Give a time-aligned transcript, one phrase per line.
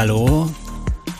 [0.00, 0.48] Hallo.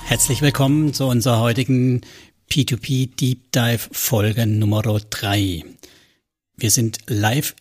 [0.04, 2.02] Herzlich willkommen zu unserer heutigen
[2.48, 5.64] P2P Deep Dive Folge Nummer 3.
[6.54, 7.56] Wir sind live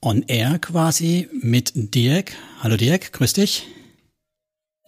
[0.00, 2.32] on air quasi mit Dirk.
[2.62, 3.66] Hallo Dirk, grüß dich.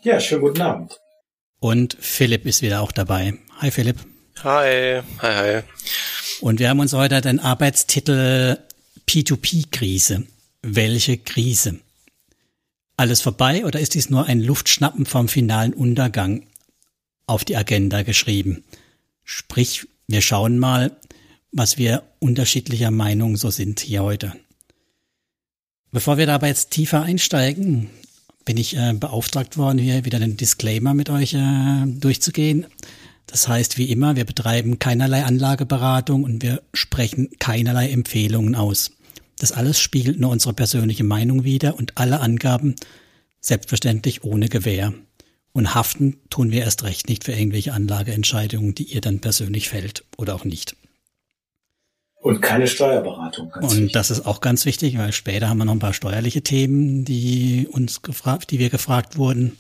[0.01, 0.99] Ja, schönen guten Abend.
[1.59, 3.35] Und Philipp ist wieder auch dabei.
[3.59, 3.99] Hi Philipp.
[4.43, 5.63] Hi, hi, hi.
[6.41, 8.57] Und wir haben uns heute den Arbeitstitel
[9.07, 10.27] P2P-Krise.
[10.63, 11.81] Welche Krise?
[13.01, 16.43] Alles vorbei oder ist dies nur ein Luftschnappen vom finalen Untergang
[17.25, 18.63] auf die Agenda geschrieben?
[19.25, 20.95] Sprich, wir schauen mal,
[21.51, 24.35] was wir unterschiedlicher Meinung so sind hier heute.
[25.91, 27.89] Bevor wir dabei jetzt tiefer einsteigen,
[28.45, 32.67] bin ich äh, beauftragt worden, hier wieder den Disclaimer mit euch äh, durchzugehen.
[33.27, 38.91] Das heißt, wie immer, wir betreiben keinerlei Anlageberatung und wir sprechen keinerlei Empfehlungen aus.
[39.41, 42.77] Das alles spiegelt nur unsere persönliche Meinung wider und alle Angaben
[43.41, 44.93] selbstverständlich ohne Gewähr.
[45.53, 50.05] Und haften tun wir erst recht nicht für irgendwelche Anlageentscheidungen, die ihr dann persönlich fällt
[50.17, 50.77] oder auch nicht.
[52.21, 53.51] Und keine Steuerberatung.
[53.55, 53.93] und wichtig.
[53.93, 57.67] das ist auch ganz wichtig, weil später haben wir noch ein paar steuerliche Themen, die
[57.71, 59.57] uns gefragt, die wir gefragt wurden.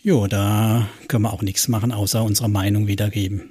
[0.00, 3.50] Jo, da können wir auch nichts machen, außer unsere Meinung wiedergeben.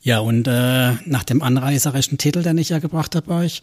[0.00, 3.60] Ja, und äh, nach dem anreißerischen Titel, den ich ja gebracht habe euch,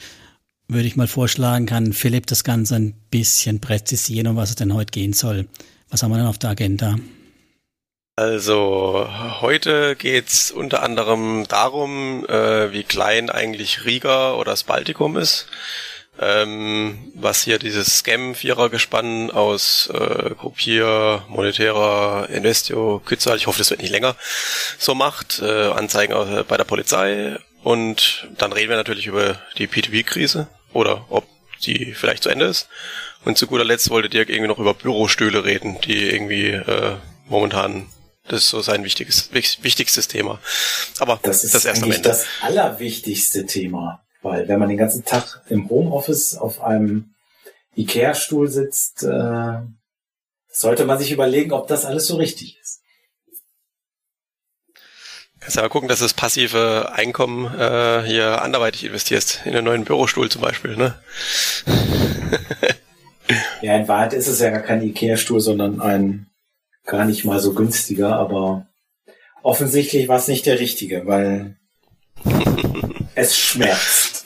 [0.67, 4.73] würde ich mal vorschlagen, kann Philipp das Ganze ein bisschen präzisieren, um was es denn
[4.73, 5.47] heute gehen soll.
[5.89, 6.95] Was haben wir denn auf der Agenda?
[8.15, 9.07] Also
[9.41, 15.47] heute geht's unter anderem darum, äh, wie klein eigentlich Riga oder das Baltikum ist
[16.19, 23.81] ähm, was hier dieses Scam-Vierer-Gespann aus äh, Kopier, Monetärer, Investio, Kützal, ich hoffe, das wird
[23.81, 24.15] nicht länger,
[24.77, 29.67] so macht, äh, Anzeigen äh, bei der Polizei und dann reden wir natürlich über die
[29.67, 30.47] P2P-Krise
[30.77, 31.25] oder ob
[31.63, 32.69] die vielleicht zu Ende ist.
[33.25, 36.95] Und zu guter Letzt wollte Dirk irgendwie noch über Bürostühle reden, die irgendwie äh,
[37.27, 37.87] momentan
[38.27, 40.39] das ist so sein wichtiges, wichtigstes Thema.
[40.99, 42.09] Aber das ist das erst am Ende.
[42.09, 44.03] das allerwichtigste Thema.
[44.21, 47.13] Weil wenn man den ganzen Tag im Homeoffice auf einem
[47.77, 49.59] Ikea-Stuhl sitzt, äh,
[50.49, 52.76] sollte man sich überlegen, ob das alles so richtig ist.
[55.47, 59.43] Kannst aber gucken, dass das passive Einkommen äh, hier anderweitig investierst.
[59.45, 60.99] In einen neuen Bürostuhl zum Beispiel, ne?
[63.61, 66.27] ja, in Wahrheit ist es ja gar kein Ikea-Stuhl, sondern ein
[66.85, 68.67] gar nicht mal so günstiger, aber
[69.41, 71.55] offensichtlich war es nicht der richtige, weil
[73.15, 74.25] es schmerzt.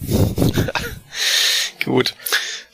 [1.84, 2.14] Gut.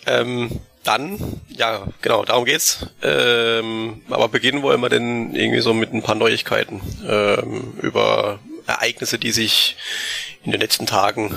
[0.07, 2.87] Ähm, dann, ja, genau, darum geht's.
[3.03, 9.19] Ähm, aber beginnen wollen wir denn irgendwie so mit ein paar Neuigkeiten ähm, über Ereignisse,
[9.19, 9.77] die sich
[10.45, 11.35] in den letzten Tagen,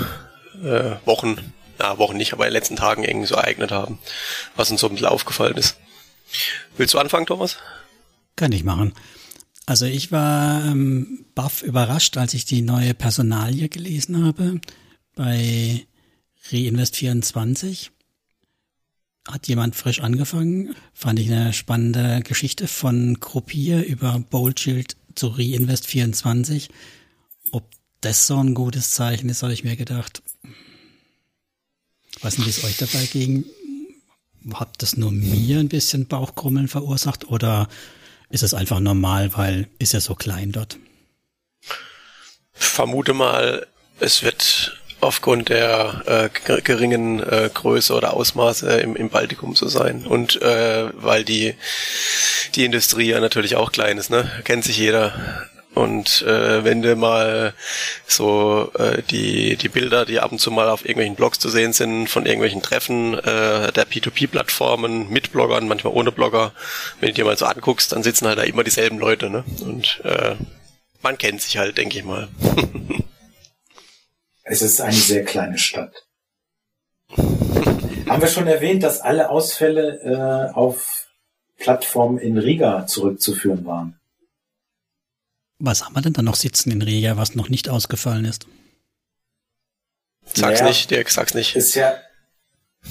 [0.63, 3.99] äh, Wochen, na, Wochen nicht, aber in den letzten Tagen irgendwie so ereignet haben,
[4.55, 5.77] was uns so ein bisschen aufgefallen ist.
[6.77, 7.57] Willst du anfangen, Thomas?
[8.35, 8.93] Kann ich machen.
[9.65, 14.59] Also ich war ähm, baff überrascht, als ich die neue Personalie gelesen habe
[15.15, 15.85] bei
[16.49, 17.89] Reinvest24.
[19.29, 20.75] Hat jemand frisch angefangen.
[20.91, 26.69] Fand ich eine spannende Geschichte von Gruppier über Boldschild zu Reinvest24.
[27.51, 27.63] Ob
[28.01, 30.23] das so ein gutes Zeichen ist, habe ich mir gedacht.
[32.21, 33.45] Was denn, wie es euch dabei ging?
[34.55, 37.67] Hat das nur mir ein bisschen Bauchkrummeln verursacht oder
[38.29, 40.79] ist es einfach normal, weil ist ja so klein dort?
[42.51, 43.67] Vermute mal,
[43.99, 50.05] es wird aufgrund der äh, geringen äh, Größe oder Ausmaße im, im Baltikum so sein.
[50.05, 51.55] Und äh, weil die,
[52.55, 54.29] die Industrie ja natürlich auch klein ist, ne?
[54.43, 55.47] Kennt sich jeder.
[55.75, 57.53] Und äh, wenn du mal
[58.07, 61.73] so äh, die, die Bilder, die ab und zu mal auf irgendwelchen Blogs zu sehen
[61.73, 66.53] sind, von irgendwelchen Treffen äh, der P2P-Plattformen mit Bloggern, manchmal ohne Blogger,
[66.99, 69.43] wenn du dir mal so anguckst, dann sitzen halt da immer dieselben Leute, ne?
[69.61, 70.35] Und äh,
[71.01, 72.27] man kennt sich halt, denke ich mal.
[74.49, 76.07] es ist eine sehr kleine Stadt.
[77.15, 81.07] Haben wir schon erwähnt, dass alle Ausfälle äh, auf
[81.57, 83.99] Plattformen in Riga zurückzuführen waren?
[85.59, 88.47] Was haben wir denn da noch sitzen in Riga, was noch nicht ausgefallen ist?
[90.23, 91.55] Sag's naja, nicht, Dirk, sag's nicht.
[91.55, 91.97] Ist ja,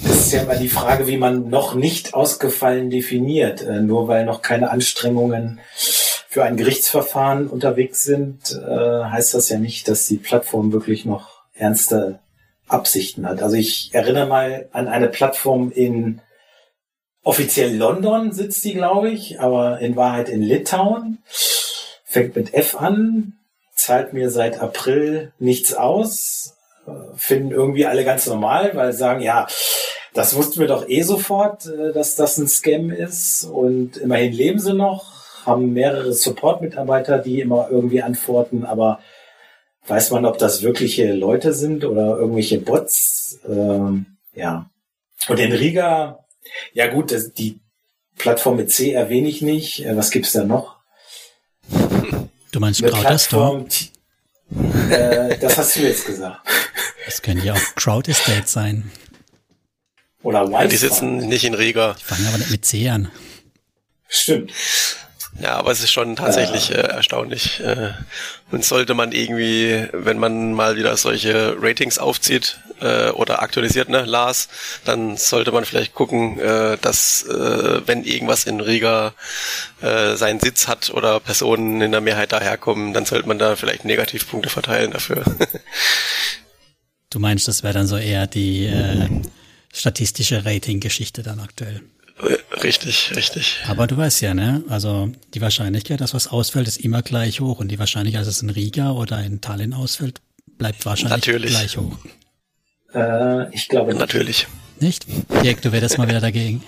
[0.03, 3.61] ist ja mal die Frage, wie man noch nicht ausgefallen definiert.
[3.61, 9.57] Äh, nur weil noch keine Anstrengungen für ein Gerichtsverfahren unterwegs sind, äh, heißt das ja
[9.57, 12.19] nicht, dass die Plattform wirklich noch ernste
[12.67, 13.41] Absichten hat.
[13.41, 16.21] Also ich erinnere mal an eine Plattform in
[17.23, 21.19] offiziell London sitzt die, glaube ich, aber in Wahrheit in Litauen
[22.05, 23.33] fängt mit F an,
[23.75, 26.55] zahlt mir seit April nichts aus,
[26.87, 29.47] äh, finden irgendwie alle ganz normal, weil sagen, ja,
[30.13, 33.45] Das wussten wir doch eh sofort, äh, dass das ein Scam ist.
[33.45, 38.99] Und immerhin leben sie noch, haben mehrere Support-Mitarbeiter, die immer irgendwie antworten, aber
[39.89, 43.39] weiß man, ob das wirkliche Leute sind oder irgendwelche Bots?
[43.47, 44.69] Ähm, ja.
[45.27, 46.25] Und in Riga,
[46.73, 47.59] ja gut, das, die
[48.17, 49.85] Plattform mit C erwähne ich nicht.
[49.85, 50.77] Äh, was gibt's da noch?
[52.51, 53.65] Du meinst Crowdestor?
[54.89, 56.39] Äh, das hast du jetzt gesagt.
[57.05, 58.91] Das könnte ja auch Crowd Estate sein.
[60.23, 60.63] Oder Wi-Fi.
[60.63, 61.95] Ja, die sitzen nicht in Riga.
[61.99, 63.11] Die fangen aber nicht mit C an.
[64.07, 64.51] Stimmt.
[65.41, 67.61] Ja, aber es ist schon tatsächlich äh, erstaunlich.
[67.61, 67.91] Äh,
[68.51, 74.03] und sollte man irgendwie, wenn man mal wieder solche Ratings aufzieht äh, oder aktualisiert, ne,
[74.05, 74.49] Lars,
[74.83, 79.13] dann sollte man vielleicht gucken, äh, dass äh, wenn irgendwas in Riga
[79.81, 83.85] äh, seinen Sitz hat oder Personen in der Mehrheit daherkommen, dann sollte man da vielleicht
[83.85, 85.23] Negativpunkte verteilen dafür.
[87.09, 89.07] du meinst, das wäre dann so eher die äh,
[89.73, 91.81] statistische Rating-Geschichte dann aktuell.
[92.63, 93.63] Richtig, richtig.
[93.67, 94.63] Aber du weißt ja, ne?
[94.67, 97.59] Also die Wahrscheinlichkeit, dass was ausfällt, ist immer gleich hoch.
[97.59, 100.21] Und die Wahrscheinlichkeit, dass es in Riga oder in Tallinn ausfällt,
[100.57, 101.51] bleibt wahrscheinlich Natürlich.
[101.51, 101.97] gleich hoch.
[102.93, 103.99] Äh, ich glaube nicht.
[103.99, 104.47] Natürlich.
[104.79, 105.05] Nicht?
[105.43, 106.63] Dirk, du wärst mal wieder dagegen.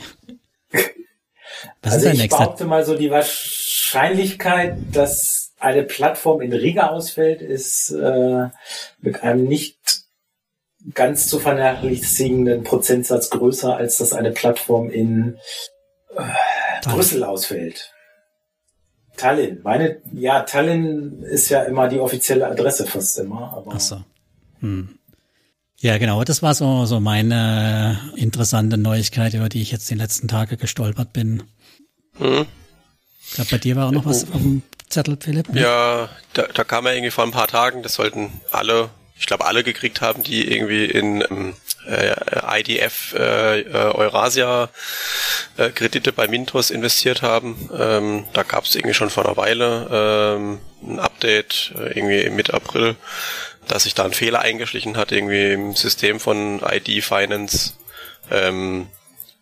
[1.81, 2.37] Was also ist dein ich nächster?
[2.37, 8.47] behaupte mal so, die Wahrscheinlichkeit, dass eine Plattform in Riga ausfällt, ist äh,
[9.01, 9.77] mit einem nicht
[10.93, 15.37] ganz zu vernachlässigenden Prozentsatz größer, als dass eine Plattform in
[16.15, 17.91] äh, Brüssel ausfällt.
[19.17, 19.61] Tallinn.
[19.63, 23.53] Meine, ja, Tallinn ist ja immer die offizielle Adresse fast immer.
[23.55, 24.03] Aber Ach so.
[24.59, 24.97] Hm.
[25.77, 26.23] Ja, genau.
[26.23, 31.13] Das war so, so meine interessante Neuigkeit, über die ich jetzt die letzten Tage gestolpert
[31.13, 31.43] bin.
[32.17, 32.45] Hm.
[33.27, 35.49] Ich glaube, bei dir war auch noch was auf dem Zettel, Philipp.
[35.49, 35.61] Ne?
[35.61, 38.89] Ja, da, da kam ja irgendwie vor ein paar Tagen, das sollten alle
[39.21, 41.53] ich glaube, alle gekriegt haben, die irgendwie in ähm,
[41.87, 44.69] äh, IDF äh, Eurasia
[45.57, 47.69] äh, Kredite bei Mintos investiert haben.
[47.77, 52.55] Ähm, da gab es irgendwie schon vor einer Weile ähm, ein Update, äh, irgendwie Mitte
[52.55, 52.95] April,
[53.67, 57.73] dass sich da ein Fehler eingeschlichen hat, irgendwie im System von ID Finance.
[58.31, 58.87] Ähm,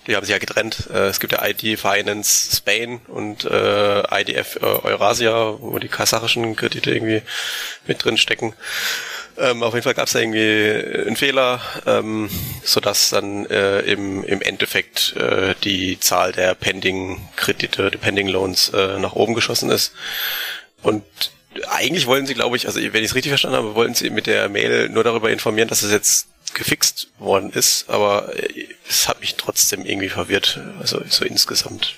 [0.07, 0.89] die haben sich ja getrennt.
[0.93, 6.57] Äh, es gibt ja ID Finance Spain und äh, IDF äh, Eurasia, wo die kasachischen
[6.57, 7.21] Kredite irgendwie
[7.87, 8.53] mit drin stecken.
[9.39, 12.29] Ähm, auf jeden Fall gab es da irgendwie einen Fehler, ähm,
[12.63, 19.13] sodass dann äh, im, im Endeffekt äh, die Zahl der Pending-Kredite, die Pending-Loans äh, nach
[19.13, 19.93] oben geschossen ist.
[20.81, 21.03] Und
[21.69, 24.27] eigentlich wollen sie, glaube ich, also wenn ich es richtig verstanden habe, wollten sie mit
[24.27, 29.21] der Mail nur darüber informieren, dass es jetzt gefixt worden ist, aber äh, es hat
[29.21, 31.95] mich trotzdem irgendwie verwirrt, also so insgesamt.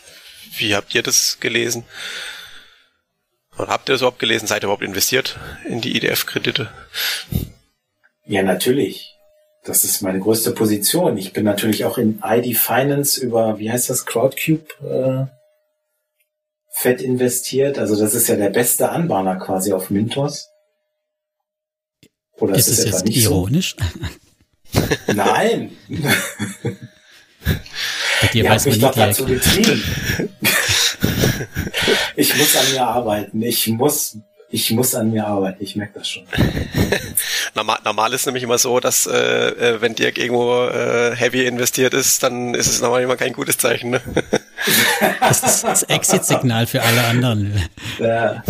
[0.57, 1.85] Wie habt ihr das gelesen?
[3.61, 4.47] Und habt ihr das überhaupt gelesen?
[4.47, 6.69] Seid ihr überhaupt investiert in die IDF-Kredite?
[8.25, 9.15] Ja, natürlich.
[9.63, 11.15] Das ist meine größte Position.
[11.15, 15.27] Ich bin natürlich auch in ID Finance über, wie heißt das, Crowdcube äh,
[16.71, 17.77] fett investiert.
[17.77, 20.49] Also das ist ja der beste Anbahner quasi auf Mintos.
[22.39, 23.75] Oder ist, ist es jetzt ironisch?
[24.73, 24.81] So?
[25.13, 25.77] Nein.
[28.21, 29.83] Bei dir weiß man nicht dazu getrieben.
[32.15, 33.41] ich muss an mir arbeiten.
[33.41, 34.17] Ich muss,
[34.49, 35.63] ich muss an mir arbeiten.
[35.63, 36.23] Ich merke das schon.
[37.55, 41.93] normal, normal ist nämlich immer so, dass äh, äh, wenn Dirk irgendwo äh, heavy investiert
[41.93, 43.91] ist, dann ist es normal immer kein gutes Zeichen.
[43.91, 44.01] Ne?
[45.19, 47.61] das ist das Exit-Signal für alle anderen.
[47.99, 48.43] Ja.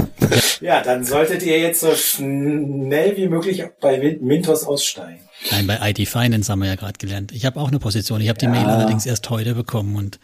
[0.60, 5.22] ja, dann solltet ihr jetzt so schnell wie möglich bei Mintos aussteigen.
[5.50, 7.32] Nein, bei ID Finance haben wir ja gerade gelernt.
[7.32, 8.22] Ich habe auch eine Position.
[8.22, 8.52] Ich habe die ja.
[8.52, 10.20] Mail allerdings erst heute bekommen und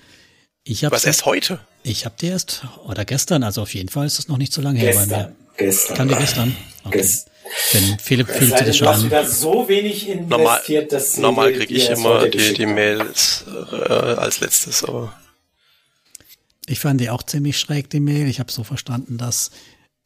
[0.70, 0.96] ich habe.
[0.96, 1.60] Was erst heute?
[1.84, 3.44] Ich habe die erst oder gestern.
[3.44, 5.36] Also auf jeden Fall ist das noch nicht so lange her bei mir.
[5.58, 5.98] Gestern.
[5.98, 6.56] Kann die gestern?
[6.84, 6.98] Okay.
[7.00, 7.34] Gestern.
[7.74, 9.06] Denn Philipp fühlt sich das schon an.
[9.06, 14.42] wieder so wenig investiert, normal, dass normal kriege ich immer die, die Mails äh, als
[14.42, 14.84] letztes.
[14.84, 15.14] Aber
[16.68, 18.28] ich fand die auch ziemlich schräg die Mail.
[18.28, 19.52] Ich habe so verstanden, dass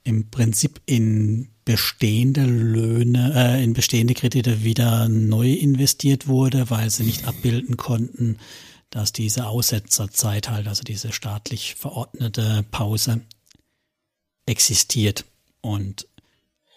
[0.04, 7.04] im Prinzip in bestehende Löhne, äh, in bestehende Kredite wieder neu investiert wurde, weil sie
[7.04, 8.38] nicht abbilden konnten,
[8.92, 13.22] dass diese Aussetzerzeit halt, also diese staatlich verordnete Pause
[14.46, 15.26] existiert.
[15.62, 16.08] Und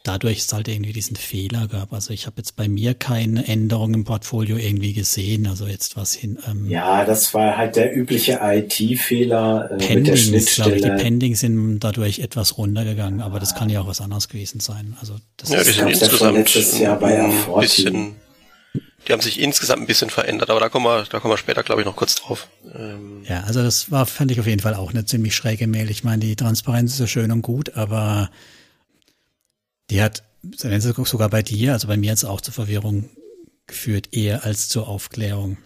[0.05, 1.93] dadurch es halt irgendwie diesen Fehler gab.
[1.93, 5.47] Also ich habe jetzt bei mir keine Änderung im Portfolio irgendwie gesehen.
[5.47, 6.39] Also jetzt was hin.
[6.49, 10.77] Ähm, ja, das war halt der übliche IT-Fehler äh, mit der Schnittstelle.
[10.77, 14.61] Ich, die Pending sind dadurch etwas runtergegangen, aber das kann ja auch was anderes gewesen
[14.61, 14.97] sein.
[15.01, 18.17] Also das ja, ist die sind insgesamt letztes Jahr bei ein bisschen.
[19.07, 21.63] Die haben sich insgesamt ein bisschen verändert, aber da kommen wir, da kommen wir später,
[21.63, 22.49] glaube ich, noch kurz drauf.
[22.75, 25.91] Ähm ja, also das war, fand ich auf jeden Fall auch eine ziemlich schräge Mail.
[25.91, 28.31] Ich meine, die Transparenz ist ja schön und gut, aber
[29.91, 30.23] die hat
[31.05, 33.11] sogar bei dir, also bei mir jetzt auch zur Verwirrung
[33.67, 35.59] geführt, eher als zur Aufklärung.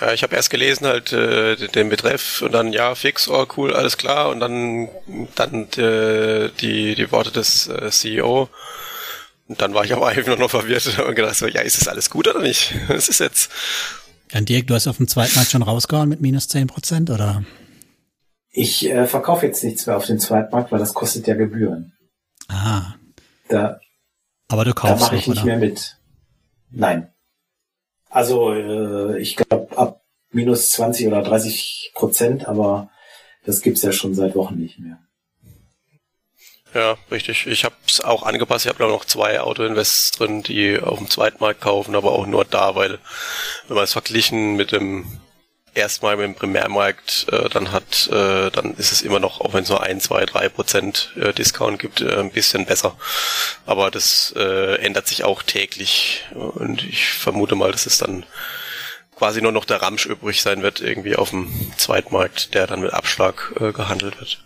[0.00, 3.74] Ja, ich habe erst gelesen halt äh, den Betreff und dann ja fix, oh cool,
[3.74, 4.88] alles klar und dann
[5.34, 8.48] dann äh, die die Worte des äh, CEO
[9.48, 12.10] und dann war ich aber einfach noch verwirrt und gedacht so, ja, ist das alles
[12.10, 12.74] gut oder nicht?
[12.88, 13.50] Was ist jetzt?
[14.32, 17.44] Ja, Dirk, du hast auf dem Zweitmarkt schon rausgehauen mit minus zehn Prozent oder?
[18.50, 21.92] Ich äh, verkaufe jetzt nichts mehr auf dem Zweitmarkt, weil das kostet ja Gebühren.
[22.48, 22.94] Ah.
[23.48, 23.80] Da,
[24.52, 25.46] aber du kaufst da mache ich nicht oder?
[25.46, 25.96] mehr mit.
[26.70, 27.10] Nein.
[28.10, 32.90] Also äh, ich glaube ab minus 20 oder 30 Prozent, aber
[33.46, 34.98] das gibt's ja schon seit Wochen nicht mehr.
[36.74, 37.46] Ja, richtig.
[37.46, 38.64] Ich habe es auch angepasst.
[38.64, 42.74] Ich habe noch zwei Auto-Invests drin, die auf dem Zweitmarkt kaufen, aber auch nur da,
[42.74, 42.98] weil
[43.68, 45.20] wenn man es verglichen mit dem
[45.74, 49.62] erstmal mit dem Primärmarkt äh, dann hat, äh, dann ist es immer noch, auch wenn
[49.62, 52.96] es nur ein, zwei, drei Prozent äh, Discount gibt, äh, ein bisschen besser.
[53.66, 58.24] Aber das äh, ändert sich auch täglich und ich vermute mal, dass es dann
[59.16, 62.92] quasi nur noch der Ramsch übrig sein wird, irgendwie auf dem Zweitmarkt, der dann mit
[62.92, 64.42] Abschlag äh, gehandelt wird.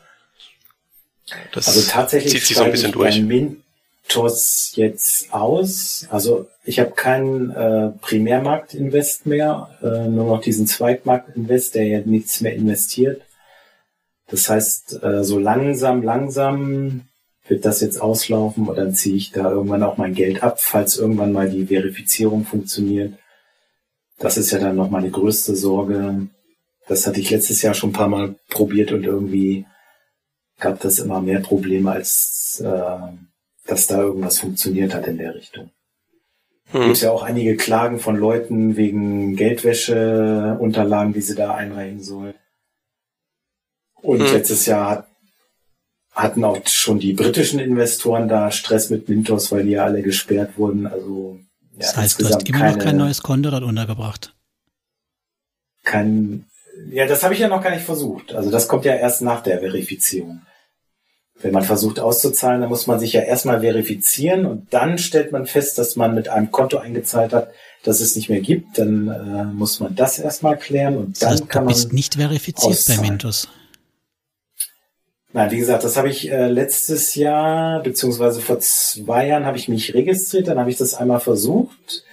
[1.52, 3.20] Das also tatsächlich zieht sich so ein bisschen durch.
[3.20, 6.06] Mintos jetzt aus.
[6.10, 12.40] Also ich habe keinen äh, Primärmarktinvest mehr, äh, nur noch diesen Zweitmarktinvest, der ja nichts
[12.40, 13.22] mehr investiert.
[14.28, 17.02] Das heißt, äh, so langsam, langsam
[17.48, 20.96] wird das jetzt auslaufen und dann ziehe ich da irgendwann auch mein Geld ab, falls
[20.98, 23.14] irgendwann mal die Verifizierung funktioniert.
[24.18, 26.28] Das ist ja dann noch meine größte Sorge.
[26.88, 29.66] Das hatte ich letztes Jahr schon ein paar Mal probiert und irgendwie
[30.58, 32.98] gab das immer mehr Probleme, als äh,
[33.66, 35.70] dass da irgendwas funktioniert hat in der Richtung.
[36.70, 36.86] Hm.
[36.86, 42.34] Gibt ja auch einige Klagen von Leuten wegen Geldwäscheunterlagen, die sie da einreichen sollen.
[43.94, 44.32] Und hm.
[44.32, 45.06] letztes Jahr hat,
[46.12, 50.56] hatten auch schon die britischen Investoren da Stress mit Mintos, weil die ja alle gesperrt
[50.56, 50.86] wurden.
[50.86, 51.38] Also
[51.72, 54.34] ja, das heißt, du hast immer keine, noch kein neues Konto dort untergebracht.
[55.84, 56.46] Kein,
[56.90, 58.34] ja, das habe ich ja noch gar nicht versucht.
[58.34, 60.42] Also das kommt ja erst nach der Verifizierung.
[61.38, 65.46] Wenn man versucht auszuzahlen, dann muss man sich ja erstmal verifizieren und dann stellt man
[65.46, 67.50] fest, dass man mit einem Konto eingezahlt hat,
[67.84, 68.78] das es nicht mehr gibt.
[68.78, 71.74] Dann äh, muss man das erstmal klären und dann das heißt, kann man.
[71.74, 73.02] Du bist nicht verifiziert auszahlen.
[73.02, 73.48] bei Mintos.
[75.34, 79.68] Nein, wie gesagt, das habe ich äh, letztes Jahr, beziehungsweise vor zwei Jahren habe ich
[79.68, 82.05] mich registriert, dann habe ich das einmal versucht.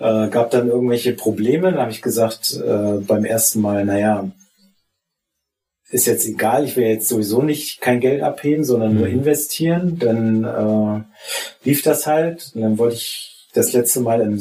[0.00, 4.30] Äh, gab dann irgendwelche Probleme, dann habe ich gesagt, äh, beim ersten Mal, naja,
[5.90, 9.14] ist jetzt egal, ich will jetzt sowieso nicht kein Geld abheben, sondern nur mhm.
[9.14, 9.98] investieren.
[9.98, 12.52] Dann äh, lief das halt.
[12.54, 14.38] Und dann wollte ich das letzte Mal im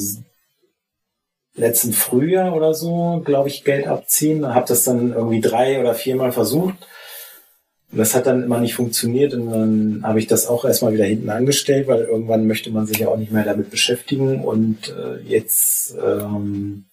[1.55, 4.53] letzten Frühjahr oder so, glaube ich, Geld abziehen.
[4.53, 6.75] Habe das dann irgendwie drei oder viermal versucht.
[7.91, 11.06] Und das hat dann immer nicht funktioniert und dann habe ich das auch erstmal wieder
[11.06, 14.44] hinten angestellt, weil irgendwann möchte man sich ja auch nicht mehr damit beschäftigen.
[14.44, 16.86] Und äh, jetzt ähm,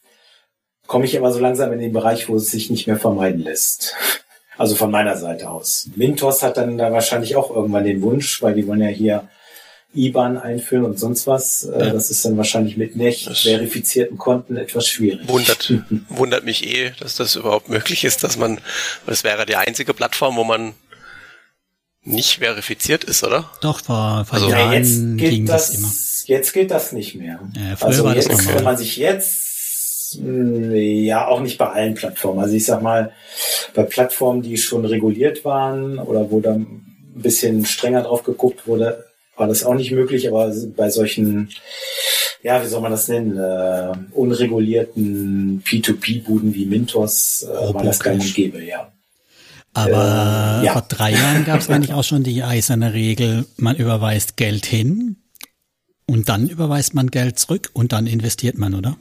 [0.87, 3.95] komme ich aber so langsam in den Bereich, wo es sich nicht mehr vermeiden lässt.
[4.57, 5.91] Also von meiner Seite aus.
[5.97, 9.29] Mintos hat dann da wahrscheinlich auch irgendwann den Wunsch, weil die wollen ja hier
[9.95, 11.65] IBAN einführen und sonst was.
[11.65, 11.93] Äh, ja.
[11.93, 15.29] Das ist dann wahrscheinlich mit nicht verifizierten Konten etwas schwierig.
[15.29, 15.73] Wundert,
[16.09, 18.61] wundert mich eh, dass das überhaupt möglich ist, dass man,
[19.07, 20.75] das wäre die einzige Plattform, wo man
[22.04, 23.50] nicht verifiziert ist, oder?
[23.61, 25.92] Doch, vor, vor also, Jahren ja, jetzt geht ging das, das, immer.
[26.26, 27.40] Jetzt geht das nicht mehr.
[27.54, 29.44] Ja, früher also war jetzt, das wenn man sich jetzt
[30.23, 32.40] ja, auch nicht bei allen Plattformen.
[32.40, 33.12] Also ich sag mal,
[33.75, 39.06] bei Plattformen, die schon reguliert waren oder wo dann ein bisschen strenger drauf geguckt wurde,
[39.37, 41.50] war das auch nicht möglich, aber bei solchen,
[42.42, 48.14] ja, wie soll man das nennen, äh, unregulierten P2P-Buden wie Mintos äh, war das gar
[48.14, 48.92] nicht gäbe, ja.
[49.75, 50.73] Aber äh, ja.
[50.73, 55.16] vor drei Jahren gab es eigentlich auch schon die eiserne Regel, man überweist Geld hin
[56.07, 58.97] und dann überweist man Geld zurück und dann investiert man, oder?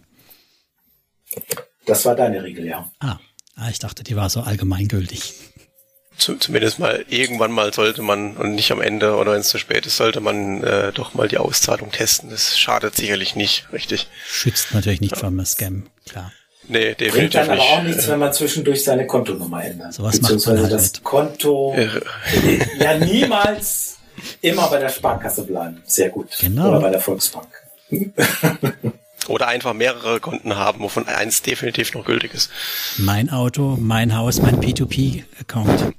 [1.86, 2.92] Das war deine Regel, ja.
[3.00, 3.20] Ah,
[3.56, 5.34] ah ich dachte, die war so allgemeingültig.
[6.16, 9.88] Zumindest mal irgendwann mal sollte man und nicht am Ende oder wenn es zu spät
[9.88, 12.30] ist, sollte man äh, doch mal die Auszahlung testen.
[12.30, 14.08] Das schadet sicherlich nicht, richtig.
[14.28, 15.20] Schützt natürlich nicht ja.
[15.20, 16.32] vom Scam, klar.
[16.68, 19.94] Nee, definitiv Bringt dann aber auch nichts, wenn man zwischendurch seine Kontonummer ändert.
[19.94, 21.04] So was macht man halt das.
[21.04, 21.76] Konto.
[22.80, 23.98] ja, niemals
[24.42, 25.82] immer bei der Sparkasse bleiben.
[25.86, 26.30] Sehr gut.
[26.40, 26.70] Genau.
[26.70, 27.50] Oder bei der Volksbank.
[29.28, 32.52] Oder einfach mehrere Konten haben, wovon eins definitiv noch gültig ist.
[32.98, 35.94] Mein Auto, mein Haus, mein P2P-Account.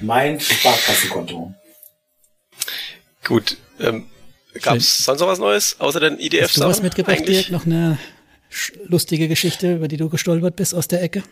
[0.00, 1.52] mein Sparkassenkonto.
[3.24, 3.58] Gut.
[3.78, 4.06] Ähm,
[4.62, 6.44] Gab es sonst noch was Neues, außer den IDF?
[6.44, 7.50] Hast du was mitgebracht, Dirk?
[7.50, 7.98] Noch eine
[8.86, 11.22] lustige Geschichte, über die du gestolpert bist aus der Ecke?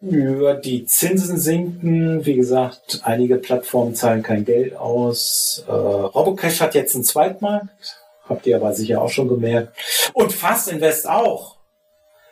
[0.00, 5.64] Über die Zinsen sinken, wie gesagt, einige Plattformen zahlen kein Geld aus.
[5.68, 9.76] Äh, Robocash hat jetzt einen Zweitmarkt Habt ihr aber sicher auch schon gemerkt.
[10.12, 11.56] Und Fast Invest auch.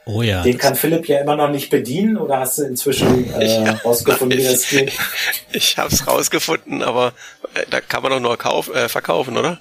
[0.06, 0.42] Oh ja.
[0.42, 4.42] Den kann Philipp ja immer noch nicht bedienen oder hast du inzwischen äh, rausgefunden, wie
[4.44, 4.92] das geht?
[5.52, 7.12] Ich habe es rausgefunden, aber
[7.54, 9.58] äh, da kann man doch nur kauf, äh, verkaufen, oder?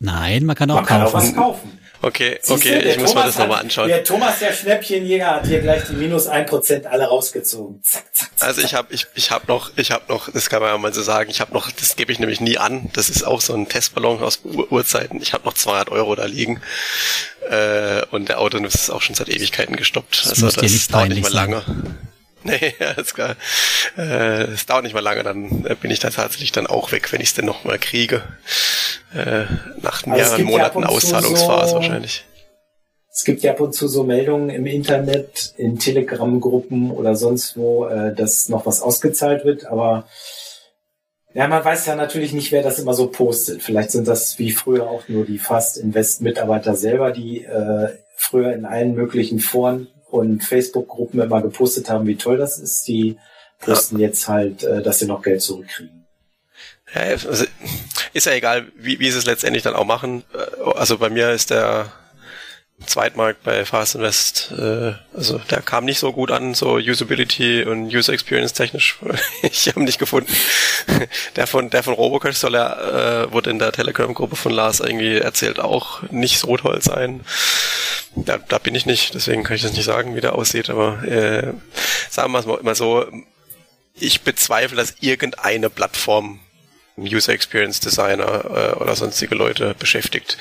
[0.00, 1.00] Nein, man kann auch Man kaufen.
[1.00, 1.78] kann auch was kaufen.
[2.00, 3.88] Okay, Siehst okay, du, ich muss mir Thomas das nochmal anschauen.
[3.88, 7.82] Der Thomas, der Schnäppchenjäger, hat hier gleich die minus 1% alle rausgezogen.
[7.82, 8.48] Zack, zack, zack.
[8.48, 10.94] Also ich habe ich, ich hab noch, ich habe noch, das kann man ja mal
[10.94, 13.52] so sagen, ich habe noch, das gebe ich nämlich nie an, das ist auch so
[13.54, 16.60] ein Testballon aus Ur Urzeiten, ich habe noch 200 Euro da liegen
[17.50, 21.08] äh, und der Auto ist auch schon seit Ewigkeiten gestoppt, Das also das nicht dauert
[21.08, 21.64] nicht mehr lange.
[22.48, 23.36] Nee, ja, ist klar.
[23.96, 27.12] Äh, Es dauert nicht mal lange, dann äh, bin ich da tatsächlich dann auch weg,
[27.12, 28.22] wenn ich es denn noch mal kriege.
[29.14, 29.44] Äh,
[29.82, 32.24] nach es mehreren ja Monaten Auszahlungsphase so- wahrscheinlich.
[33.10, 37.86] Es gibt ja ab und zu so Meldungen im Internet, in Telegram-Gruppen oder sonst wo,
[37.86, 40.06] äh, dass noch was ausgezahlt wird, aber
[41.34, 43.62] ja, man weiß ja natürlich nicht, wer das immer so postet.
[43.62, 48.64] Vielleicht sind das wie früher auch nur die Fast Invest-Mitarbeiter selber, die äh, früher in
[48.64, 52.86] allen möglichen Foren und Facebook-Gruppen immer gepostet haben, wie toll das ist.
[52.88, 53.18] Die
[53.60, 56.06] posten jetzt halt, äh, dass sie noch Geld zurückkriegen.
[56.94, 57.44] Ja, also,
[58.14, 60.24] ist ja egal, wie, wie sie es letztendlich dann auch machen.
[60.32, 61.92] Äh, Also bei mir ist der
[62.86, 67.92] Zweitmarkt bei Fast Invest, äh, also der kam nicht so gut an, so Usability und
[67.92, 68.98] User Experience technisch.
[69.42, 70.32] ich habe ihn nicht gefunden.
[71.34, 75.18] Der von der von Robocash soll er, äh, wurde in der Telegram-Gruppe von Lars irgendwie
[75.18, 77.24] erzählt, auch nicht so toll sein.
[78.16, 81.02] Da, da bin ich nicht, deswegen kann ich das nicht sagen, wie der aussieht, aber
[81.04, 81.52] äh,
[82.10, 83.06] sagen wir es mal immer so,
[83.94, 86.40] ich bezweifle, dass irgendeine Plattform
[86.96, 90.36] User Experience Designer äh, oder sonstige Leute beschäftigt.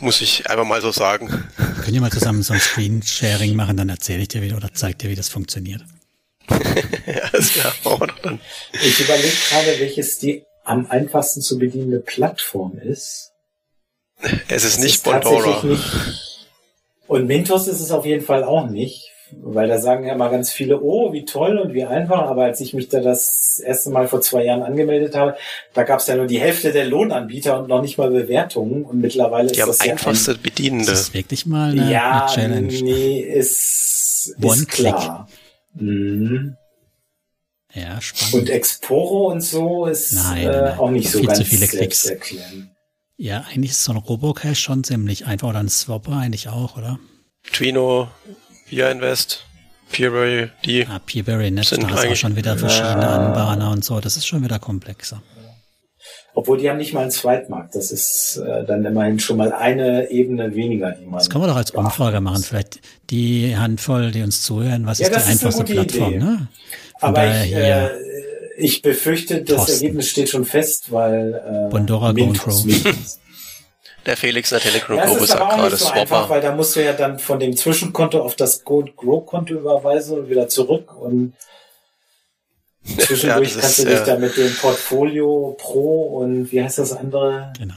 [0.00, 1.48] Muss ich einfach mal so sagen.
[1.56, 4.98] Können wir mal zusammen so ein Screen-Sharing machen, dann erzähle ich dir wieder oder zeig
[4.98, 5.82] dir, wie das funktioniert.
[6.50, 8.40] ja, alles klar, machen wir doch dann.
[8.72, 13.32] Ich überlege gerade, welches die am einfachsten zu bedienende Plattform ist.
[14.48, 15.66] Es ist Das nicht ist tatsächlich Bondora.
[15.66, 16.37] nicht.
[17.08, 20.52] Und Mintos ist es auf jeden Fall auch nicht, weil da sagen ja mal ganz
[20.52, 22.22] viele, oh, wie toll und wie einfach.
[22.28, 25.36] Aber als ich mich da das erste Mal vor zwei Jahren angemeldet habe,
[25.74, 28.84] da gab es ja nur die Hälfte der Lohnanbieter und noch nicht mal Bewertungen.
[28.84, 30.92] Und mittlerweile Die ist haben das ja einfachste Das Bedienende.
[30.92, 32.82] ist wirklich mal eine, ja, eine Challenge.
[32.82, 35.28] nee, ist, One ist klar.
[35.74, 36.56] Mhm.
[37.74, 38.34] Ja, spannend.
[38.34, 40.78] Und Exporo und so ist Nein, äh, nein, nein.
[40.78, 42.02] auch nicht so Viel zu ganz viele Klicks.
[42.02, 42.70] selbsterklärend.
[43.18, 46.98] Ja, eigentlich ist so ein Robocache schon ziemlich einfach oder ein Swapper eigentlich auch, oder?
[47.52, 48.08] Twino,
[48.68, 49.44] Via Invest,
[49.90, 50.86] Peerberry, die.
[50.86, 54.00] Ah, Peaberry Net, Sind da ist auch eigentlich- schon wieder verschiedene Anbahner und so.
[54.00, 55.22] Das ist schon wieder komplexer.
[56.34, 57.74] Obwohl die haben nicht mal einen Zweitmarkt.
[57.74, 61.14] Das ist äh, dann immerhin schon mal eine Ebene weniger, die man.
[61.18, 62.42] Das können wir doch als Umfrage machen.
[62.44, 65.74] Vielleicht die Handvoll, die uns zuhören, was Ja, ist die das ist eine einfachste gute
[65.74, 66.18] Plattform, Idee.
[66.24, 66.48] ne?
[67.00, 67.90] Von Aber ich, hier äh,
[68.60, 69.72] ich befürchte, das Thorsten.
[69.74, 72.12] Ergebnis steht schon fest, weil äh, Bondora.
[72.12, 72.66] Mintos.
[74.06, 76.30] Der Felix der Das Telegram-Gruppe ist aber sagt auch gerade nicht so einfach, Swapper.
[76.30, 80.48] weil da musst du ja dann von dem Zwischenkonto auf das Grow-Konto überweisen und wieder
[80.48, 81.34] zurück und
[82.84, 86.78] zwischendurch Ja, kannst ist, du dich äh, da mit dem Portfolio Pro und wie heißt
[86.78, 87.52] das andere?
[87.58, 87.74] Genau.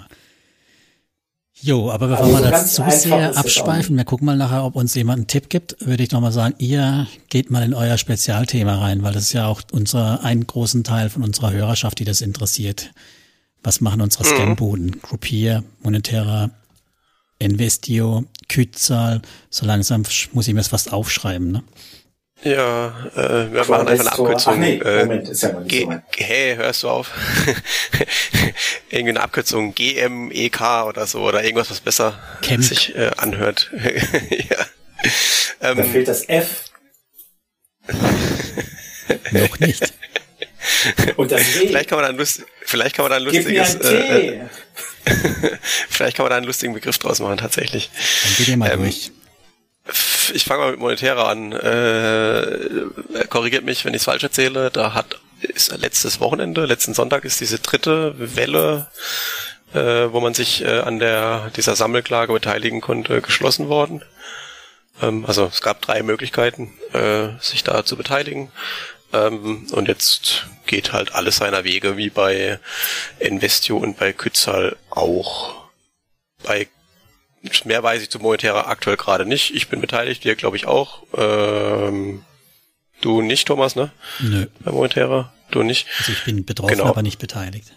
[1.63, 4.75] Jo, aber bevor Also wir so das zu sehr abschweifen, wir gucken mal nachher, ob
[4.75, 8.79] uns jemand einen Tipp gibt, würde ich nochmal sagen, ihr geht mal in euer Spezialthema
[8.79, 12.21] rein, weil das ist ja auch unser, einen großen Teil von unserer Hörerschaft, die das
[12.21, 12.91] interessiert.
[13.63, 14.27] Was machen unsere Mhm.
[14.29, 15.01] Scambuden?
[15.01, 16.49] Groupier, Monetera,
[17.37, 19.21] Investio, Kützahl,
[19.51, 21.63] so langsam muss ich mir das fast aufschreiben, ne?
[22.43, 24.53] Ja, äh, wir machen einfach eine Abkürzung.
[24.55, 26.01] Ach nee, äh, Moment, ist ja noch nicht so weit.
[26.17, 27.11] hey, hörst du auf?
[28.91, 32.63] Irgendwie eine Abkürzung GMEK oder so oder irgendwas, was besser Chemk.
[32.63, 33.71] sich äh, anhört.
[34.29, 34.65] ja.
[35.59, 36.65] Da Ähm, fehlt das F
[39.31, 39.93] Noch nicht.
[41.17, 41.67] und das W.
[41.67, 44.41] vielleicht kann man da ein lust vielleicht kann man da ein lustiges äh, äh,
[45.89, 47.89] vielleicht kann man da einen lustigen Begriff draus machen tatsächlich.
[48.23, 49.11] Dann geht ihr mal Ähm, durch.
[50.33, 51.51] Ich fange mal mit Monetärer an.
[51.53, 54.69] Äh, korrigiert mich, wenn ich es falsch erzähle.
[54.71, 58.87] Da hat ist letztes Wochenende, letzten Sonntag ist diese dritte Welle,
[59.73, 64.03] äh, wo man sich äh, an der dieser Sammelklage beteiligen konnte, geschlossen worden.
[65.01, 68.51] Ähm, also es gab drei Möglichkeiten, äh, sich da zu beteiligen.
[69.13, 72.59] Ähm, und jetzt geht halt alles seiner Wege, wie bei
[73.19, 75.55] Investio und bei Kützal auch.
[76.43, 76.67] Bei
[77.65, 79.55] Mehr weiß ich zu Monetärer aktuell gerade nicht.
[79.55, 81.01] Ich bin beteiligt, dir glaube ich auch.
[81.17, 82.23] Ähm,
[83.01, 83.91] du nicht, Thomas, ne?
[84.19, 84.45] Nö.
[84.61, 85.31] Bei Monetärer?
[85.51, 85.87] Du nicht?
[85.99, 86.85] Also ich bin betroffen, Genau.
[86.85, 87.71] aber nicht beteiligt.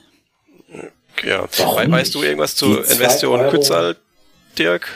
[1.25, 1.47] Ja.
[1.59, 2.15] Warum We weißt nicht?
[2.15, 3.97] du irgendwas zu Investition Kützal,
[4.59, 4.89] Dirk?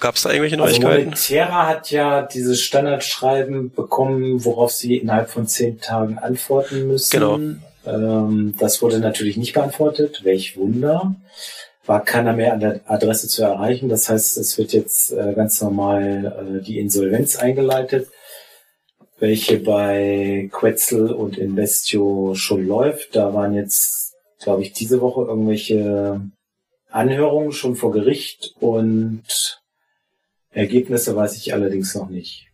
[0.00, 1.04] Gab es da irgendwelche Also Neuigkeiten?
[1.10, 7.10] Monetera hat ja dieses Standardschreiben bekommen, worauf sie innerhalb von zehn Tagen antworten müssen.
[7.10, 7.38] Genau.
[7.86, 11.14] Ähm, das wurde natürlich nicht beantwortet, welch Wunder.
[11.84, 13.88] war keiner mehr an der Adresse zu erreichen.
[13.88, 18.08] Das heißt, es wird jetzt äh, ganz normal äh, die Insolvenz eingeleitet,
[19.22, 23.14] welche bei Quetzal und Investio schon läuft.
[23.14, 26.20] Da waren jetzt, glaube ich, diese Woche irgendwelche
[26.90, 29.62] Anhörungen schon vor Gericht und
[30.50, 32.48] Ergebnisse weiß ich allerdings noch nicht.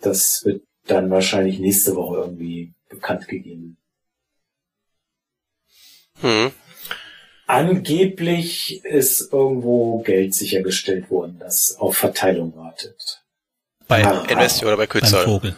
[0.00, 3.76] Das wird dann wahrscheinlich nächste Woche irgendwie bekannt gegeben.
[6.20, 6.52] Hm.
[7.48, 13.24] Angeblich ist irgendwo Geld sichergestellt worden, das auf Verteilung wartet.
[13.88, 15.24] Bei ah, Investio oder bei Kützal?
[15.24, 15.56] Vogel.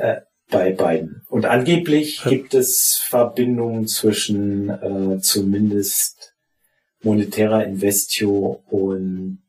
[0.00, 1.22] Äh, bei beiden.
[1.28, 2.30] Und angeblich hm.
[2.30, 6.34] gibt es Verbindungen zwischen äh, zumindest
[7.02, 9.42] monetärer Investio und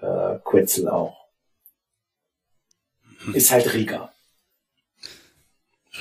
[0.00, 1.16] äh, Quetzal auch.
[3.24, 3.34] Hm.
[3.34, 4.12] Ist halt Riga.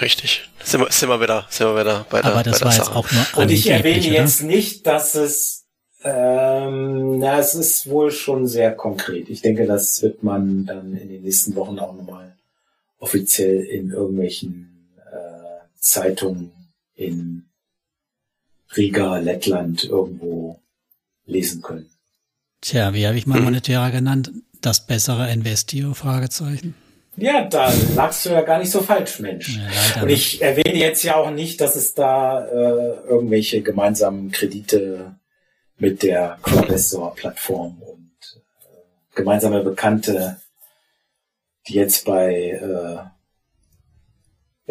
[0.01, 0.49] Richtig.
[0.63, 2.91] Sind wir, sind wir wieder, sind wir wieder bei der, Aber das bei war jetzt
[2.91, 4.09] auch nur Und ich erwähne oder?
[4.09, 5.65] jetzt nicht, dass es,
[6.03, 9.29] ähm, na, es ist wohl schon sehr konkret.
[9.29, 12.35] Ich denke, das wird man dann in den nächsten Wochen auch nochmal
[13.01, 16.51] offiziell in irgendwelchen äh, Zeitungen
[16.95, 17.49] in
[18.77, 20.61] Riga, Lettland irgendwo
[21.25, 21.89] lesen können.
[22.61, 23.45] Tja, wie habe ich mal hm.
[23.45, 24.31] monetärer genannt?
[24.61, 25.93] Das bessere Investio?
[25.93, 26.75] Fragezeichen.
[27.17, 29.57] Ja, da lagst du ja gar nicht so falsch, Mensch.
[29.95, 35.15] Ja, und ich erwähne jetzt ja auch nicht, dass es da äh, irgendwelche gemeinsamen Kredite
[35.77, 40.37] mit der Crowdestor-Plattform und äh, gemeinsame Bekannte,
[41.67, 43.09] die jetzt bei äh,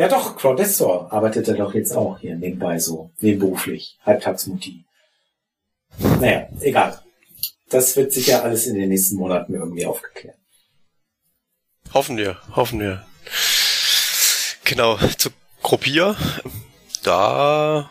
[0.00, 4.84] ja doch, Crowdestor arbeitet er doch jetzt auch hier nebenbei so, nebenberuflich, halbtagsmutti.
[5.98, 7.02] Naja, egal.
[7.68, 10.38] Das wird sicher alles in den nächsten Monaten irgendwie aufgeklärt.
[11.92, 13.04] Hoffen wir, hoffen wir.
[14.64, 15.30] Genau, zu
[15.62, 16.16] Gruppier.
[17.02, 17.90] Da